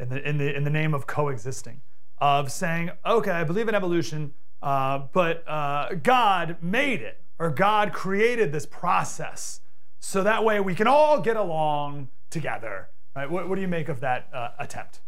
[0.00, 1.82] in the in the in the name of coexisting,
[2.18, 4.32] of saying, okay, I believe in evolution,
[4.62, 9.60] uh, but uh, God made it, or God created this process,
[10.00, 12.88] so that way we can all get along together.
[13.14, 13.30] Right?
[13.30, 15.00] What, what do you make of that uh, attempt?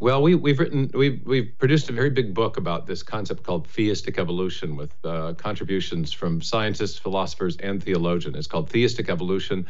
[0.00, 3.66] Well, we, we've written, we've, we've produced a very big book about this concept called
[3.66, 8.36] theistic evolution with uh, contributions from scientists, philosophers, and theologians.
[8.36, 9.66] It's called Theistic Evolution,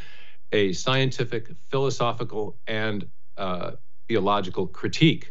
[0.53, 3.09] a scientific, philosophical, and
[3.39, 3.73] uh,
[4.07, 5.31] theological critique.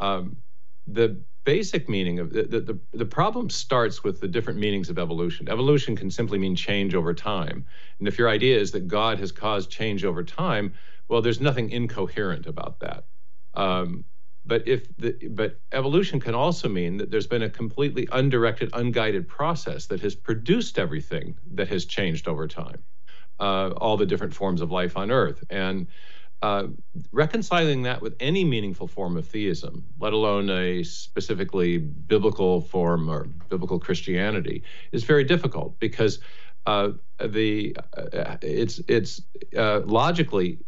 [0.00, 0.38] Um,
[0.86, 5.50] the basic meaning of the, the, the problem starts with the different meanings of evolution.
[5.50, 7.66] Evolution can simply mean change over time.
[7.98, 10.72] And if your idea is that God has caused change over time,
[11.08, 13.04] well, there's nothing incoherent about that.
[13.52, 14.04] Um,
[14.50, 19.28] but if the but evolution can also mean that there's been a completely undirected, unguided
[19.28, 22.82] process that has produced everything that has changed over time,
[23.38, 25.86] uh, all the different forms of life on Earth, and
[26.42, 26.64] uh,
[27.12, 33.26] reconciling that with any meaningful form of theism, let alone a specifically biblical form or
[33.50, 36.18] biblical Christianity, is very difficult because
[36.66, 36.88] uh,
[37.24, 39.22] the uh, it's it's
[39.56, 40.58] uh, logically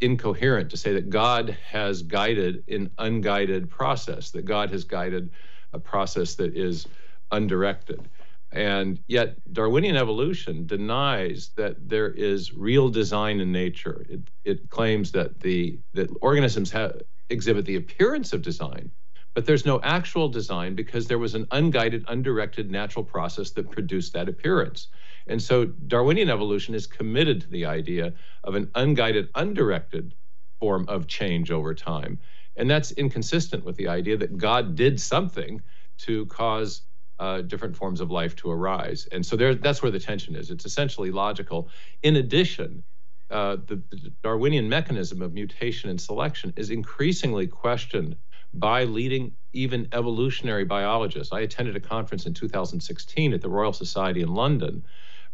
[0.00, 5.30] incoherent to say that God has guided an unguided process, that God has guided
[5.72, 6.86] a process that is
[7.30, 8.08] undirected.
[8.52, 14.06] And yet, Darwinian evolution denies that there is real design in nature.
[14.08, 18.90] It, it claims that the that organisms have, exhibit the appearance of design,
[19.34, 24.14] but there's no actual design because there was an unguided, undirected natural process that produced
[24.14, 24.88] that appearance.
[25.28, 28.14] And so Darwinian evolution is committed to the idea
[28.44, 30.14] of an unguided, undirected
[30.60, 32.18] form of change over time.
[32.56, 35.62] And that's inconsistent with the idea that God did something
[35.98, 36.82] to cause
[37.18, 39.08] uh, different forms of life to arise.
[39.12, 40.50] And so there, that's where the tension is.
[40.50, 41.70] It's essentially logical.
[42.02, 42.84] In addition,
[43.30, 48.16] uh, the, the Darwinian mechanism of mutation and selection is increasingly questioned
[48.54, 51.32] by leading even evolutionary biologists.
[51.32, 54.84] I attended a conference in 2016 at the Royal Society in London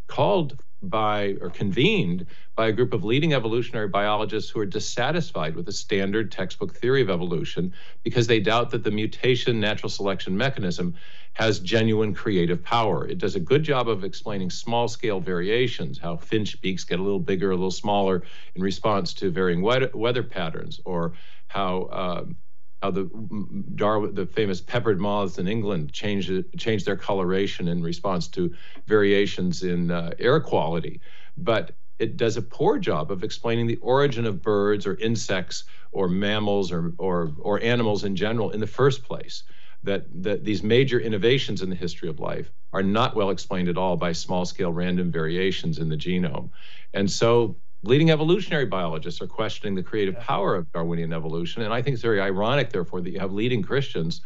[0.07, 2.27] called by or convened
[2.57, 7.01] by a group of leading evolutionary biologists who are dissatisfied with the standard textbook theory
[7.01, 10.95] of evolution because they doubt that the mutation natural selection mechanism
[11.33, 13.07] has genuine creative power.
[13.07, 17.03] It does a good job of explaining small scale variations, how finch beaks get a
[17.03, 18.23] little bigger, a little smaller
[18.55, 21.15] in response to varying weather, weather patterns, or
[21.49, 22.37] how um,
[22.83, 23.05] how the
[23.75, 28.55] Darwin, the famous peppered moths in England changed changed their coloration in response to
[28.87, 31.01] variations in uh, air quality,
[31.37, 36.09] but it does a poor job of explaining the origin of birds or insects or
[36.09, 39.45] mammals or or, or animals in general in the first place.
[39.83, 43.77] That, that these major innovations in the history of life are not well explained at
[43.77, 46.49] all by small scale random variations in the genome.
[46.95, 51.63] And so leading evolutionary biologists are questioning the creative power of Darwinian evolution.
[51.63, 54.23] And I think it's very ironic, therefore, that you have leading Christians,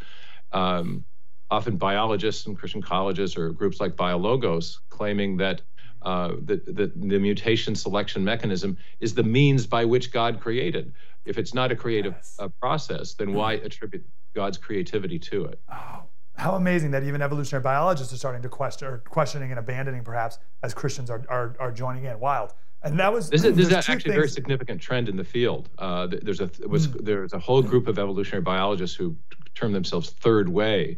[0.51, 1.03] um,
[1.51, 5.61] often biologists and Christian colleges or groups like BioLogos, claiming that
[6.01, 10.93] uh, the, the, the, mutation selection mechanism is the means by which God created.
[11.25, 12.37] If it's not a creative yes.
[12.39, 15.59] uh, process, then why attribute God's creativity to it?
[15.69, 16.03] Oh,
[16.37, 20.39] how amazing that even evolutionary biologists are starting to question or questioning and abandoning perhaps
[20.63, 22.17] as Christians are, are, are joining in.
[22.17, 22.53] Wild.
[22.81, 25.69] And that was this is, this is actually a very significant trend in the field.
[25.77, 27.03] Uh, there's a was mm.
[27.03, 29.17] there's a whole group of evolutionary biologists who
[29.53, 30.97] term themselves third way,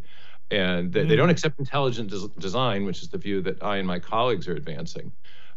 [0.52, 1.10] and they, mm.
[1.10, 4.48] they don't accept intelligent des- design, which is the view that I and my colleagues
[4.48, 5.12] are advancing.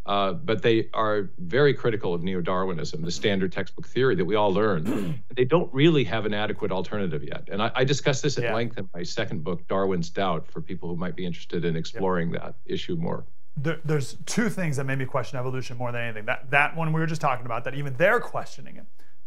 [0.07, 4.53] Uh, but they are very critical of neo-Darwinism, the standard textbook theory that we all
[4.53, 5.23] learn.
[5.35, 7.49] they don't really have an adequate alternative yet.
[7.51, 8.55] And I, I discuss this at yeah.
[8.55, 12.35] length in my second book, Darwin's Doubt, for people who might be interested in exploring
[12.35, 12.43] yep.
[12.43, 13.25] that issue more
[13.57, 16.25] there, there's two things that made me question evolution more than anything.
[16.25, 18.85] That that one we were just talking about, that even they're questioning it.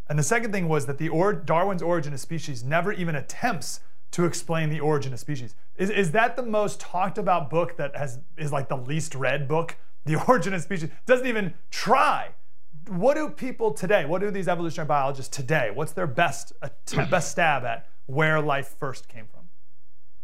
[0.10, 3.82] And the second thing was that the or, Darwin's Origin of Species never even attempts
[4.12, 5.54] to explain the origin of species.
[5.76, 9.48] Is, is that the most talked about book that has is like the least read
[9.48, 9.76] book?
[10.06, 12.30] The Origin of Species doesn't even try.
[12.88, 14.06] What do people today?
[14.06, 15.72] What do these evolutionary biologists today?
[15.74, 16.54] What's their best
[17.10, 19.37] best stab at where life first came from?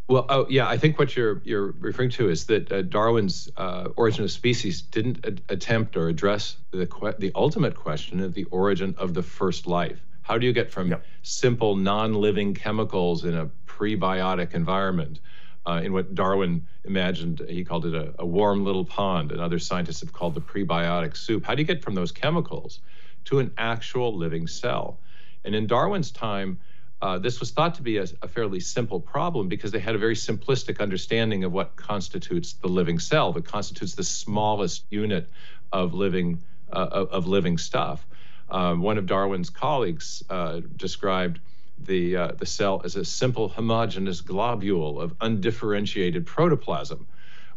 [0.09, 3.87] Well, oh yeah, I think what you're you're referring to is that uh, Darwin's uh,
[3.95, 8.95] Origin of Species didn't attempt or address the que- the ultimate question of the origin
[8.97, 9.99] of the first life.
[10.21, 11.05] How do you get from yep.
[11.21, 15.19] simple non-living chemicals in a prebiotic environment,
[15.65, 19.59] uh, in what Darwin imagined, he called it a, a warm little pond, and other
[19.59, 21.45] scientists have called the prebiotic soup.
[21.45, 22.79] How do you get from those chemicals
[23.25, 24.99] to an actual living cell?
[25.45, 26.59] And in Darwin's time,
[27.03, 29.97] uh, this was thought to be a, a, fairly simple problem because they had a
[29.97, 35.29] very simplistic understanding of what constitutes the living cell, that constitutes the smallest unit
[35.73, 36.41] of living
[36.71, 38.07] uh, of living stuff.
[38.49, 41.41] Um, one of Darwin's colleagues uh, described
[41.77, 47.05] the uh, the cell as a simple homogeneous globule of undifferentiated protoplasm.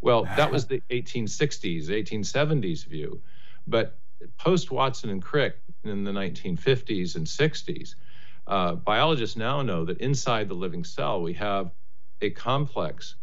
[0.01, 3.22] Well, that was the 1860s, 1870s view,
[3.64, 3.97] but
[4.38, 7.94] post Watson and Crick in the 1950s and 60s
[8.47, 11.72] uh, biologists now know that inside the living cell, we have
[12.20, 13.16] a complex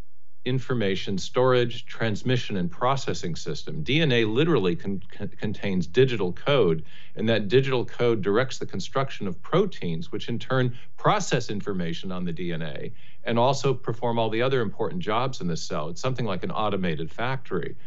[0.45, 3.82] information storage, transmission, and processing system.
[3.82, 6.84] DNA literally con- con- contains digital code,
[7.15, 12.26] and that digital code directs the construction of proteins, which in turn process information on
[12.26, 12.91] the DNA
[13.24, 15.88] and also perform all the other important jobs in the cell.
[15.88, 17.78] It's something like an automated factory.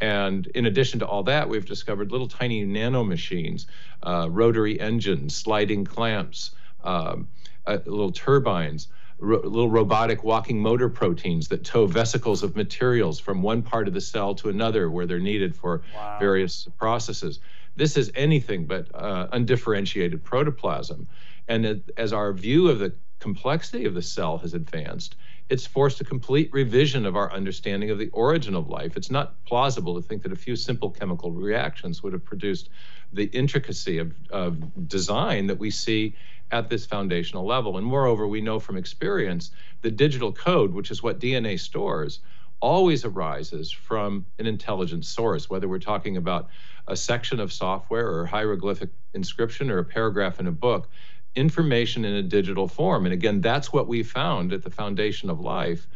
[0.00, 3.66] And in addition to all that, we've discovered little tiny nanomachines,
[4.04, 6.52] uh, rotary engines, sliding clamps,
[6.84, 7.28] um,
[7.66, 13.42] uh, little turbines, ro- little robotic walking motor proteins that tow vesicles of materials from
[13.42, 16.18] one part of the cell to another where they're needed for wow.
[16.18, 17.40] various processes.
[17.76, 21.08] This is anything but uh, undifferentiated protoplasm.
[21.48, 25.16] And it, as our view of the complexity of the cell has advanced,
[25.50, 28.96] it's forced a complete revision of our understanding of the origin of life.
[28.96, 32.70] It's not plausible to think that a few simple chemical reactions would have produced
[33.12, 36.16] the intricacy of, of design that we see
[36.54, 37.76] at this foundational level.
[37.78, 39.50] And moreover, we know from experience
[39.82, 42.20] the digital code, which is what DNA stores,
[42.60, 46.48] always arises from an intelligent source, whether we're talking about
[46.86, 50.88] a section of software or hieroglyphic inscription or a paragraph in a book,
[51.34, 53.04] information in a digital form.
[53.04, 55.88] And again, that's what we found at the foundation of life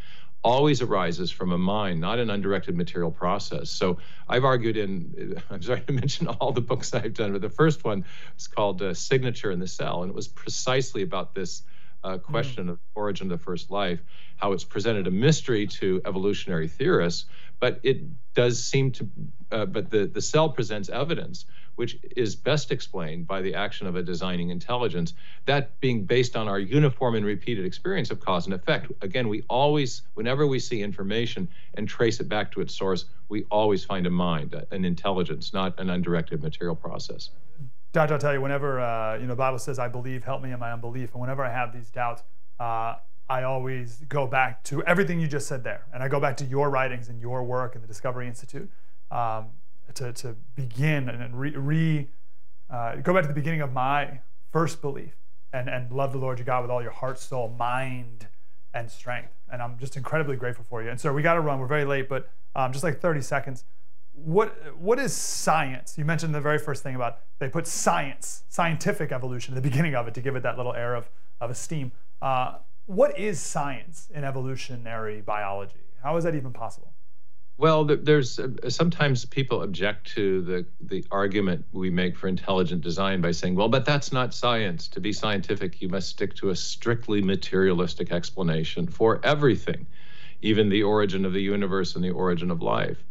[0.45, 3.71] always arises from a mind, not an undirected material process.
[3.71, 7.51] So I've argued in, I'm sorry to mention all the books I've done, but the
[7.51, 8.05] first one
[8.37, 11.63] is called uh, Signature in the Cell, and it was precisely about this
[12.05, 12.23] uh, mm.
[12.23, 12.71] question mm.
[12.71, 14.01] of origin of the first life,
[14.37, 17.27] how it's presented a mystery to evolutionary theorists,
[17.61, 18.03] but it
[18.35, 19.09] does seem to,
[19.51, 21.45] uh, but the, the cell presents evidence
[21.79, 25.15] which is best explained by the action of a designing intelligence,
[25.47, 28.91] that being based on our uniform and repeated experience of cause and effect.
[29.01, 33.45] Again, we always, whenever we see information and trace it back to its source, we
[33.45, 37.31] always find a mind, an intelligence, not an undirected material process.
[37.93, 40.51] Doctor, I'll tell you, whenever, uh, you know, the Bible says, I believe, help me
[40.51, 41.13] in my unbelief.
[41.13, 42.25] And whenever I have these doubts,
[42.59, 42.97] uh,
[43.29, 45.85] I always go back to everything you just said there.
[45.93, 48.71] And I go back to your writings and your work and the Discovery Institute.
[49.11, 49.49] Um,
[49.95, 52.09] to, to begin and re, re
[52.71, 54.21] uh, go back to the beginning of my
[54.53, 55.15] first belief
[55.53, 58.27] and, and love the Lord your God with all your heart, soul, mind,
[58.75, 59.33] and strength.
[59.51, 60.91] And I'm just incredibly grateful for you.
[60.91, 61.59] And so we got to run.
[61.59, 63.65] We're very late, but um, just like 30 seconds.
[64.13, 65.97] What what is science?
[65.97, 69.95] You mentioned the very first thing about they put science, scientific evolution, at the beginning
[69.95, 71.09] of it to give it that little air of,
[71.41, 71.93] of esteem.
[72.21, 72.57] Uh,
[72.89, 75.85] what is science in evolutionary biology?
[76.03, 76.95] How is that even possible?
[77.59, 83.21] Well, there's uh, sometimes people object to the the argument we make for intelligent design
[83.21, 84.89] by saying, "Well, but that's not science.
[84.89, 89.87] To be scientific, you must stick to a strictly materialistic explanation for everything,
[90.41, 93.05] even the origin of the universe and the origin of life."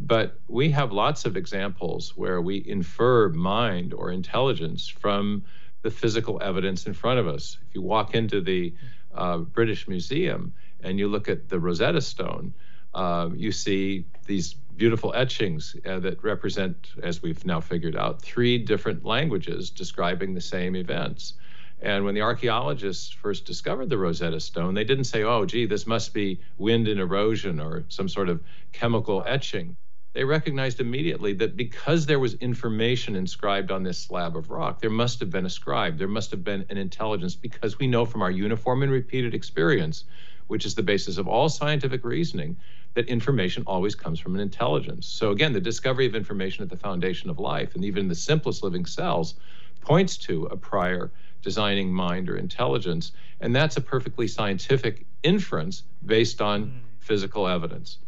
[0.00, 5.42] But we have lots of examples where we infer mind or intelligence from
[5.82, 7.58] the physical evidence in front of us.
[7.68, 8.74] If you walk into the
[9.18, 12.54] uh, British Museum and you look at the Rosetta Stone
[12.94, 18.58] uh, you see these beautiful etchings uh, that represent, as we've now figured out, three
[18.58, 21.34] different languages describing the same events.
[21.80, 25.86] And when the archaeologists first discovered the Rosetta Stone, they didn't say, oh, gee, this
[25.86, 28.42] must be wind and erosion or some sort of
[28.72, 29.76] chemical etching.
[30.18, 34.90] They recognized immediately that because there was information inscribed on this slab of rock, there
[34.90, 38.22] must have been a scribe, there must have been an intelligence, because we know from
[38.22, 40.06] our uniform and repeated experience,
[40.48, 42.56] which is the basis of all scientific reasoning,
[42.94, 45.06] that information always comes from an intelligence.
[45.06, 48.64] So again, the discovery of information at the foundation of life, and even the simplest
[48.64, 49.36] living cells,
[49.82, 51.12] points to a prior
[51.42, 56.72] designing mind or intelligence, and that's a perfectly scientific inference based on mm.
[56.98, 57.98] physical evidence.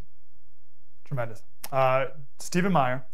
[1.05, 1.41] Tremendous.
[1.71, 2.07] Uh,
[2.39, 3.05] Stephen Meyer,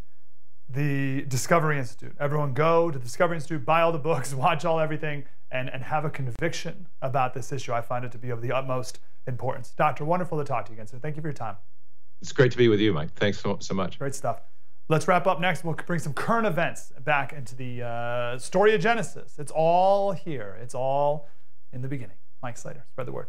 [0.70, 2.16] the Discovery Institute.
[2.20, 5.84] Everyone go to the Discovery Institute, buy all the books, watch all everything, and, and
[5.84, 7.74] have a conviction about this issue.
[7.74, 9.72] I find it to be of the utmost importance.
[9.72, 10.88] Doctor, wonderful to talk to you again.
[10.88, 11.56] So thank you for your time.
[12.22, 13.14] It's great to be with you, Mike.
[13.14, 14.00] Thanks so, so much.
[14.00, 14.42] Great stuff.
[14.90, 15.64] Let's wrap up next.
[15.64, 19.36] We'll bring some current events back into the uh, story of Genesis.
[19.38, 21.28] It's all here, it's all
[21.74, 22.16] in the beginning.
[22.42, 23.28] Mike Slater, spread the word.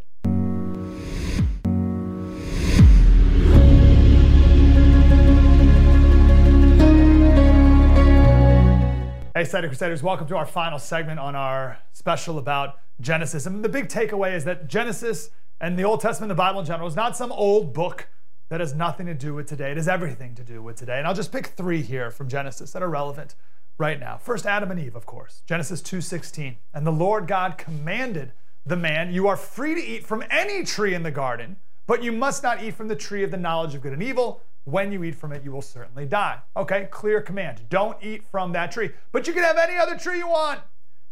[9.39, 12.35] Hey, Slater Crusaders, welcome to our final segment on our special.
[12.35, 13.47] special about Genesis.
[13.47, 15.31] And the big takeaway is that Genesis
[15.61, 18.09] and the Old Testament, the Bible in general, is not some old book
[18.49, 19.71] that has nothing to do with today.
[19.71, 20.99] It has everything to do with today.
[20.99, 23.37] And I'll just pick three here from Genesis that are relevant
[23.79, 24.17] right now.
[24.17, 25.45] First, Adam and Eve, of course.
[25.47, 26.57] Genesis 2:16.
[26.75, 28.33] And the Lord God commanded
[28.67, 32.11] the man, You are free to eat from any tree in the garden, but you
[32.11, 34.43] must not eat from the tree of the knowledge of good and evil.
[34.65, 36.41] When you eat from it, you will certainly die.
[36.57, 37.63] Okay, clear command.
[37.69, 40.61] Don't eat from that tree, but you can have any other tree you want.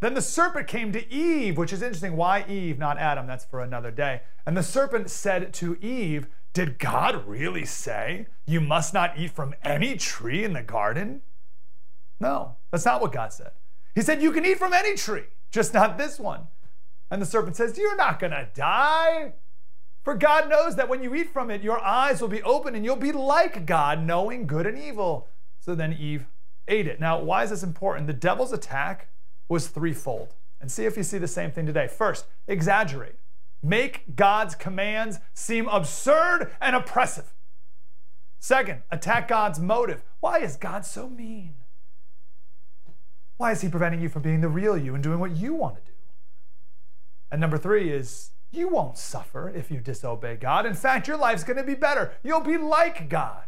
[0.01, 2.17] Then the serpent came to Eve, which is interesting.
[2.17, 3.27] Why Eve, not Adam?
[3.27, 4.21] That's for another day.
[4.45, 9.55] And the serpent said to Eve, Did God really say you must not eat from
[9.63, 11.23] any tree in the garden?
[12.21, 13.53] No, that's not what God said.
[13.95, 16.49] He said, You can eat from any tree, just not this one.
[17.11, 19.33] And the serpent says, You're not going to die.
[20.07, 22.85] For God knows that when you eat from it, your eyes will be open and
[22.85, 25.27] you'll be like God, knowing good and evil.
[25.59, 26.27] So then Eve
[26.69, 27.01] ate it.
[27.01, 28.07] Now, why is this important?
[28.07, 29.09] The devil's attack
[29.49, 30.35] was threefold.
[30.61, 31.89] And see if you see the same thing today.
[31.89, 33.17] First, exaggerate.
[33.65, 37.35] Make God's commands seem absurd and oppressive.
[38.39, 40.05] Second, attack God's motive.
[40.21, 41.57] Why is God so mean?
[43.39, 45.75] Why is he preventing you from being the real you and doing what you want
[45.75, 45.97] to do?
[47.33, 50.67] And number three is you won't suffer if you disobey God.
[50.67, 52.15] In fact, your life's going to be better.
[52.23, 53.45] You'll be like God.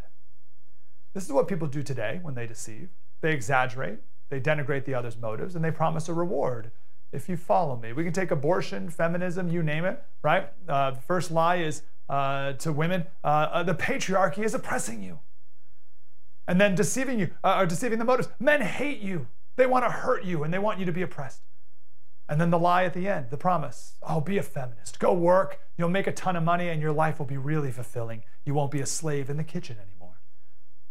[1.14, 2.90] This is what people do today when they deceive.
[3.20, 3.98] They exaggerate,
[4.28, 6.70] they denigrate the other's motives, and they promise a reward
[7.12, 7.92] if you follow me.
[7.92, 10.48] We can take abortion, feminism, you name it, right?
[10.68, 15.18] Uh, the first lie is uh, to women uh, uh the patriarchy is oppressing you.
[16.46, 18.28] And then deceiving you, uh, or deceiving the motives.
[18.38, 21.42] Men hate you, they want to hurt you, and they want you to be oppressed.
[22.28, 25.60] And then the lie at the end, the promise oh, be a feminist, go work,
[25.76, 28.22] you'll make a ton of money, and your life will be really fulfilling.
[28.44, 30.20] You won't be a slave in the kitchen anymore.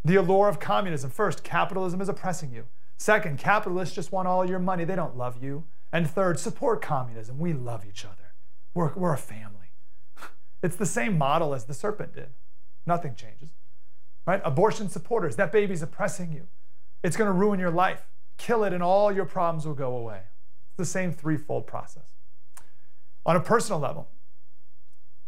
[0.03, 2.65] The allure of communism first, capitalism is oppressing you.
[2.97, 5.65] Second, capitalists just want all your money, they don't love you.
[5.91, 7.37] And third, support communism.
[7.37, 8.33] We love each other,
[8.73, 9.53] we're, we're a family.
[10.63, 12.29] It's the same model as the serpent did.
[12.87, 13.51] Nothing changes.
[14.25, 14.41] Right?
[14.43, 16.47] Abortion supporters, that baby's oppressing you.
[17.03, 18.07] It's going to ruin your life.
[18.37, 20.21] Kill it, and all your problems will go away
[20.77, 22.13] the same threefold process.
[23.25, 24.07] On a personal level,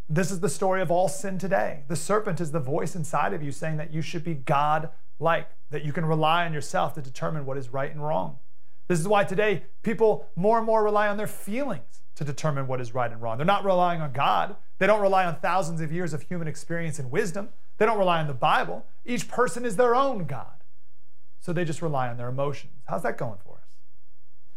[0.08, 1.84] this is the story of all sin today.
[1.88, 4.90] The serpent is the voice inside of you saying that you should be God
[5.20, 8.38] like, that you can rely on yourself to determine what is right and wrong.
[8.88, 12.82] This is why today people more and more rely on their feelings to determine what
[12.82, 13.38] is right and wrong.
[13.38, 14.56] They're not relying on God.
[14.80, 17.50] They don't rely on thousands of years of human experience and wisdom.
[17.78, 18.86] They don't rely on the Bible.
[19.06, 20.64] Each person is their own God.
[21.40, 22.74] So they just rely on their emotions.
[22.88, 23.49] How's that going for?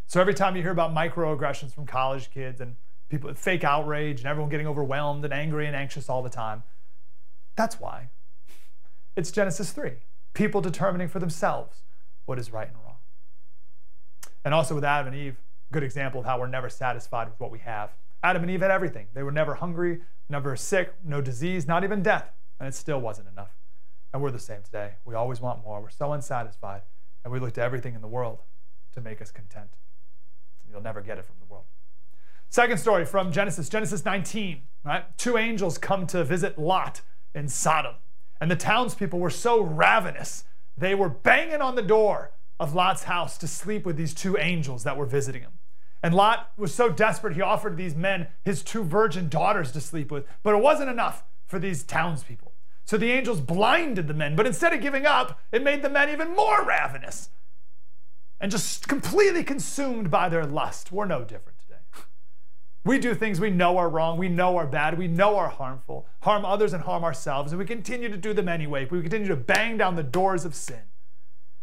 [0.07, 2.77] So every time you hear about microaggressions from college kids and
[3.09, 6.63] people with fake outrage and everyone getting overwhelmed and angry and anxious all the time,
[7.57, 8.11] that's why.
[9.17, 9.93] It's Genesis 3.
[10.35, 11.83] People determining for themselves
[12.25, 12.97] what is right and wrong.
[14.45, 15.37] And also with Adam and Eve,
[15.71, 17.91] good example of how we're never satisfied with what we have.
[18.23, 19.09] Adam and Eve had everything.
[19.15, 23.29] They were never hungry, never sick, no disease, not even death, and it still wasn't
[23.29, 23.53] enough.
[24.13, 24.93] And we're the same today.
[25.05, 25.81] We always want more.
[25.81, 26.83] We're so unsatisfied,
[27.25, 28.41] and we look to everything in the world
[28.93, 29.71] to make us content.
[30.73, 31.67] You'll never get it from the world.
[32.49, 35.19] Second story from Genesis, Genesis 19, right?
[35.19, 37.03] Two angels come to visit Lot
[37.35, 37.95] in Sodom.
[38.41, 40.45] And the townspeople were so ravenous,
[40.77, 44.85] they were banging on the door of Lot's house to sleep with these two angels
[44.85, 45.59] that were visiting him.
[46.03, 50.11] And Lot was so desperate, he offered these men his two virgin daughters to sleep
[50.11, 50.25] with.
[50.43, 52.53] But it wasn't enough for these townspeople.
[52.85, 56.11] So the angels blinded the men, but instead of giving up, it made the men
[56.11, 57.29] even more ravenous
[58.43, 60.91] and just completely consumed by their lust.
[60.91, 61.81] We're no different today.
[62.85, 66.09] We do things we know are wrong, we know are bad, we know are harmful,
[66.23, 68.89] harm others and harm ourselves, and we continue to do them anyway.
[68.91, 70.83] We continue to bang down the doors of sin.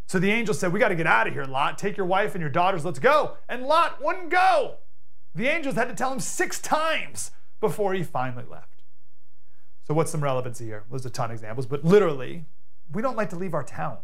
[0.08, 1.78] So the angel said, We got to get out of here, Lot.
[1.78, 3.36] Take your wife and your daughters, let's go.
[3.50, 4.78] And Lot wouldn't go.
[5.36, 8.84] The angels had to tell him six times before he finally left.
[9.86, 10.86] So, what's some relevancy here?
[10.90, 12.46] There's a ton of examples, but literally,
[12.94, 13.98] we don't like to leave our town.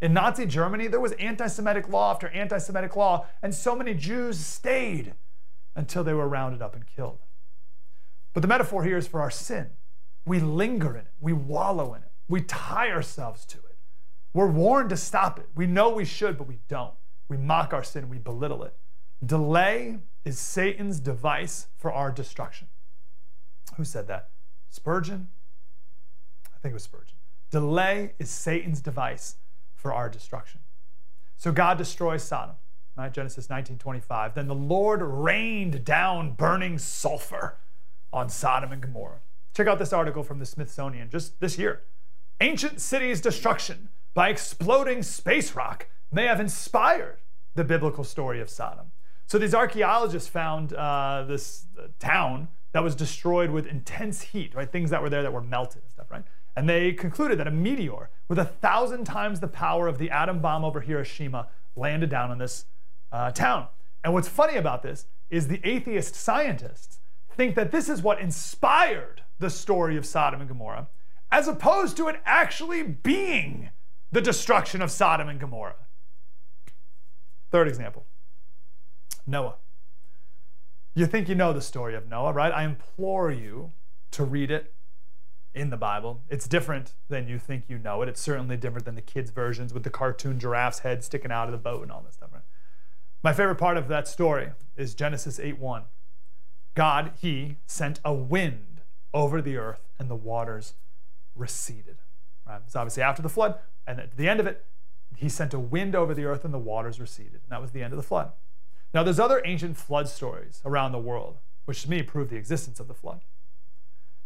[0.00, 3.94] In Nazi Germany, there was anti Semitic law after anti Semitic law, and so many
[3.94, 5.14] Jews stayed
[5.74, 7.18] until they were rounded up and killed.
[8.32, 9.70] But the metaphor here is for our sin.
[10.24, 13.76] We linger in it, we wallow in it, we tie ourselves to it.
[14.32, 15.48] We're warned to stop it.
[15.54, 16.94] We know we should, but we don't.
[17.28, 18.76] We mock our sin, we belittle it.
[19.24, 22.68] Delay is Satan's device for our destruction.
[23.76, 24.30] Who said that?
[24.68, 25.28] Spurgeon?
[26.46, 27.16] I think it was Spurgeon.
[27.50, 29.36] Delay is Satan's device
[29.78, 30.60] for our destruction.
[31.36, 32.56] So God destroys Sodom.
[32.96, 33.12] Right?
[33.12, 34.34] Genesis 19:25.
[34.34, 37.58] Then the Lord rained down burning sulfur
[38.12, 39.20] on Sodom and Gomorrah.
[39.54, 41.84] Check out this article from the Smithsonian just this year.
[42.40, 47.18] Ancient cities' destruction by exploding space rock may have inspired
[47.54, 48.90] the biblical story of Sodom.
[49.26, 54.70] So these archaeologists found uh, this uh, town that was destroyed with intense heat, right?
[54.70, 55.82] Things that were there that were melted
[56.58, 60.40] and they concluded that a meteor with a thousand times the power of the atom
[60.40, 61.46] bomb over Hiroshima
[61.76, 62.64] landed down on this
[63.12, 63.68] uh, town.
[64.02, 66.98] And what's funny about this is the atheist scientists
[67.30, 70.88] think that this is what inspired the story of Sodom and Gomorrah,
[71.30, 73.70] as opposed to it actually being
[74.10, 75.86] the destruction of Sodom and Gomorrah.
[77.52, 78.04] Third example
[79.28, 79.54] Noah.
[80.96, 82.50] You think you know the story of Noah, right?
[82.50, 83.70] I implore you
[84.10, 84.74] to read it
[85.58, 86.22] in the Bible.
[86.28, 88.08] It's different than you think you know it.
[88.08, 91.52] It's certainly different than the kids' versions with the cartoon giraffe's head sticking out of
[91.52, 92.42] the boat and all this stuff, right?
[93.22, 95.84] My favorite part of that story is Genesis 8:1.
[96.74, 98.82] God, he sent a wind
[99.12, 100.74] over the earth and the waters
[101.34, 101.98] receded.
[102.46, 102.60] Right?
[102.64, 104.64] It's obviously after the flood, and at the end of it,
[105.16, 107.40] he sent a wind over the earth and the waters receded.
[107.42, 108.32] And that was the end of the flood.
[108.94, 112.78] Now, there's other ancient flood stories around the world, which to me prove the existence
[112.78, 113.22] of the flood.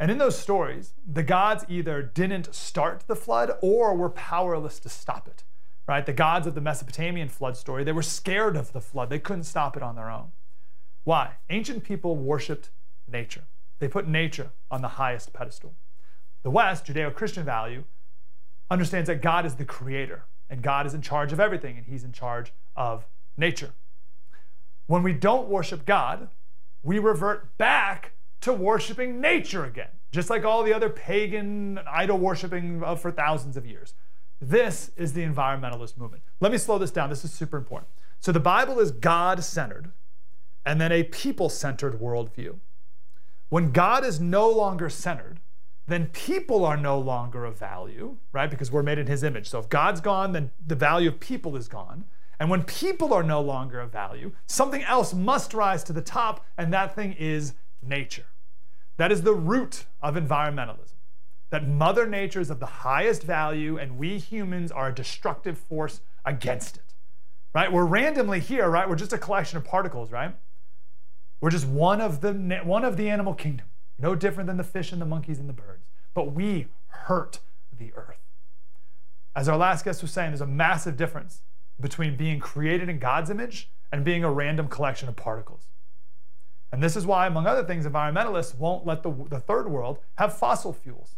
[0.03, 4.89] And in those stories, the gods either didn't start the flood or were powerless to
[4.89, 5.45] stop it.
[5.87, 6.05] Right?
[6.05, 9.11] The gods of the Mesopotamian flood story, they were scared of the flood.
[9.11, 10.33] They couldn't stop it on their own.
[11.05, 11.35] Why?
[11.51, 12.71] Ancient people worshiped
[13.07, 13.45] nature.
[13.79, 15.77] They put nature on the highest pedestal.
[16.43, 17.85] The West, Judeo Christian value,
[18.73, 22.03] understands that God is the creator and God is in charge of everything and he's
[22.03, 23.71] in charge of nature.
[24.89, 26.27] When we don't worship God,
[26.83, 28.12] we revert back
[28.43, 33.67] to worshiping nature again, just like all the other pagan idol worshiping for thousands of
[33.67, 33.95] years.
[34.41, 36.23] This is the environmentalist movement.
[36.41, 37.09] Let me slow this down.
[37.09, 37.89] This is super important.
[38.21, 39.93] So the Bible is God centered
[40.65, 42.59] and then a people centered worldview.
[43.49, 45.41] When God is no longer centered,
[45.87, 48.51] then people are no longer of value, right?
[48.51, 49.49] Because we're made in his image.
[49.49, 52.05] So if God's gone, then the value of people is gone.
[52.41, 56.45] And when people are no longer of value, something else must rise to the top,
[56.57, 58.25] and that thing is nature.
[58.97, 60.95] That is the root of environmentalism.
[61.51, 66.01] That Mother Nature is of the highest value, and we humans are a destructive force
[66.25, 66.95] against it.
[67.55, 67.71] Right?
[67.71, 68.89] We're randomly here, right?
[68.89, 70.35] We're just a collection of particles, right?
[71.41, 72.33] We're just one of the
[72.65, 73.67] one of the animal kingdom,
[73.99, 75.85] no different than the fish and the monkeys and the birds.
[76.15, 77.41] But we hurt
[77.77, 78.21] the earth.
[79.35, 81.43] As our last guest was saying, there's a massive difference
[81.81, 85.69] between being created in God's image and being a random collection of particles.
[86.73, 90.37] And this is why, among other things, environmentalists won't let the, the third world have
[90.37, 91.17] fossil fuels.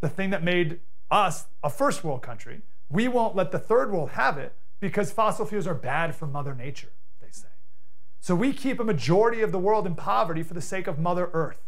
[0.00, 0.80] The thing that made
[1.10, 5.46] us a first world country, we won't let the third world have it because fossil
[5.46, 6.90] fuels are bad for Mother Nature,
[7.20, 7.48] they say.
[8.20, 11.30] So we keep a majority of the world in poverty for the sake of Mother
[11.32, 11.60] Earth.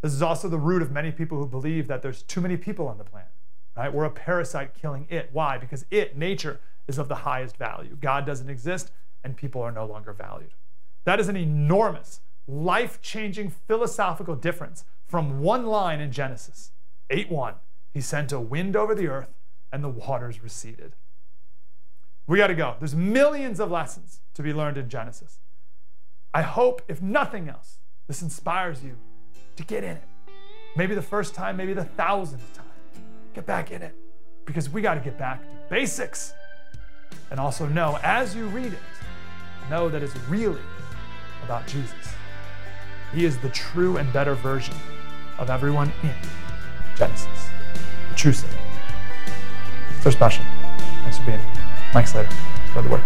[0.00, 2.88] This is also the root of many people who believe that there's too many people
[2.88, 3.30] on the planet,
[3.76, 3.92] right?
[3.92, 5.30] We're a parasite killing it.
[5.32, 5.58] Why?
[5.58, 6.58] Because it, nature,
[6.88, 7.96] is of the highest value.
[8.00, 8.90] God doesn't exist,
[9.22, 10.54] and people are no longer valued.
[11.10, 16.70] That is an enormous, life changing philosophical difference from one line in Genesis
[17.10, 17.54] 8 1.
[17.92, 19.34] He sent a wind over the earth,
[19.72, 20.94] and the waters receded.
[22.28, 22.76] We got to go.
[22.78, 25.40] There's millions of lessons to be learned in Genesis.
[26.32, 28.96] I hope, if nothing else, this inspires you
[29.56, 30.04] to get in it.
[30.76, 33.02] Maybe the first time, maybe the thousandth time.
[33.34, 33.96] Get back in it
[34.44, 36.34] because we got to get back to basics.
[37.32, 38.78] And also know as you read it,
[39.68, 40.60] know that it's really
[41.50, 42.14] about Jesus.
[43.12, 44.76] He is the true and better version
[45.36, 46.14] of everyone in
[46.94, 47.48] Genesis,
[48.08, 48.56] the true Savior.
[50.00, 50.44] So special.
[51.02, 51.64] Thanks for being here.
[51.92, 52.30] Mike Slater,
[52.68, 53.02] spread the word.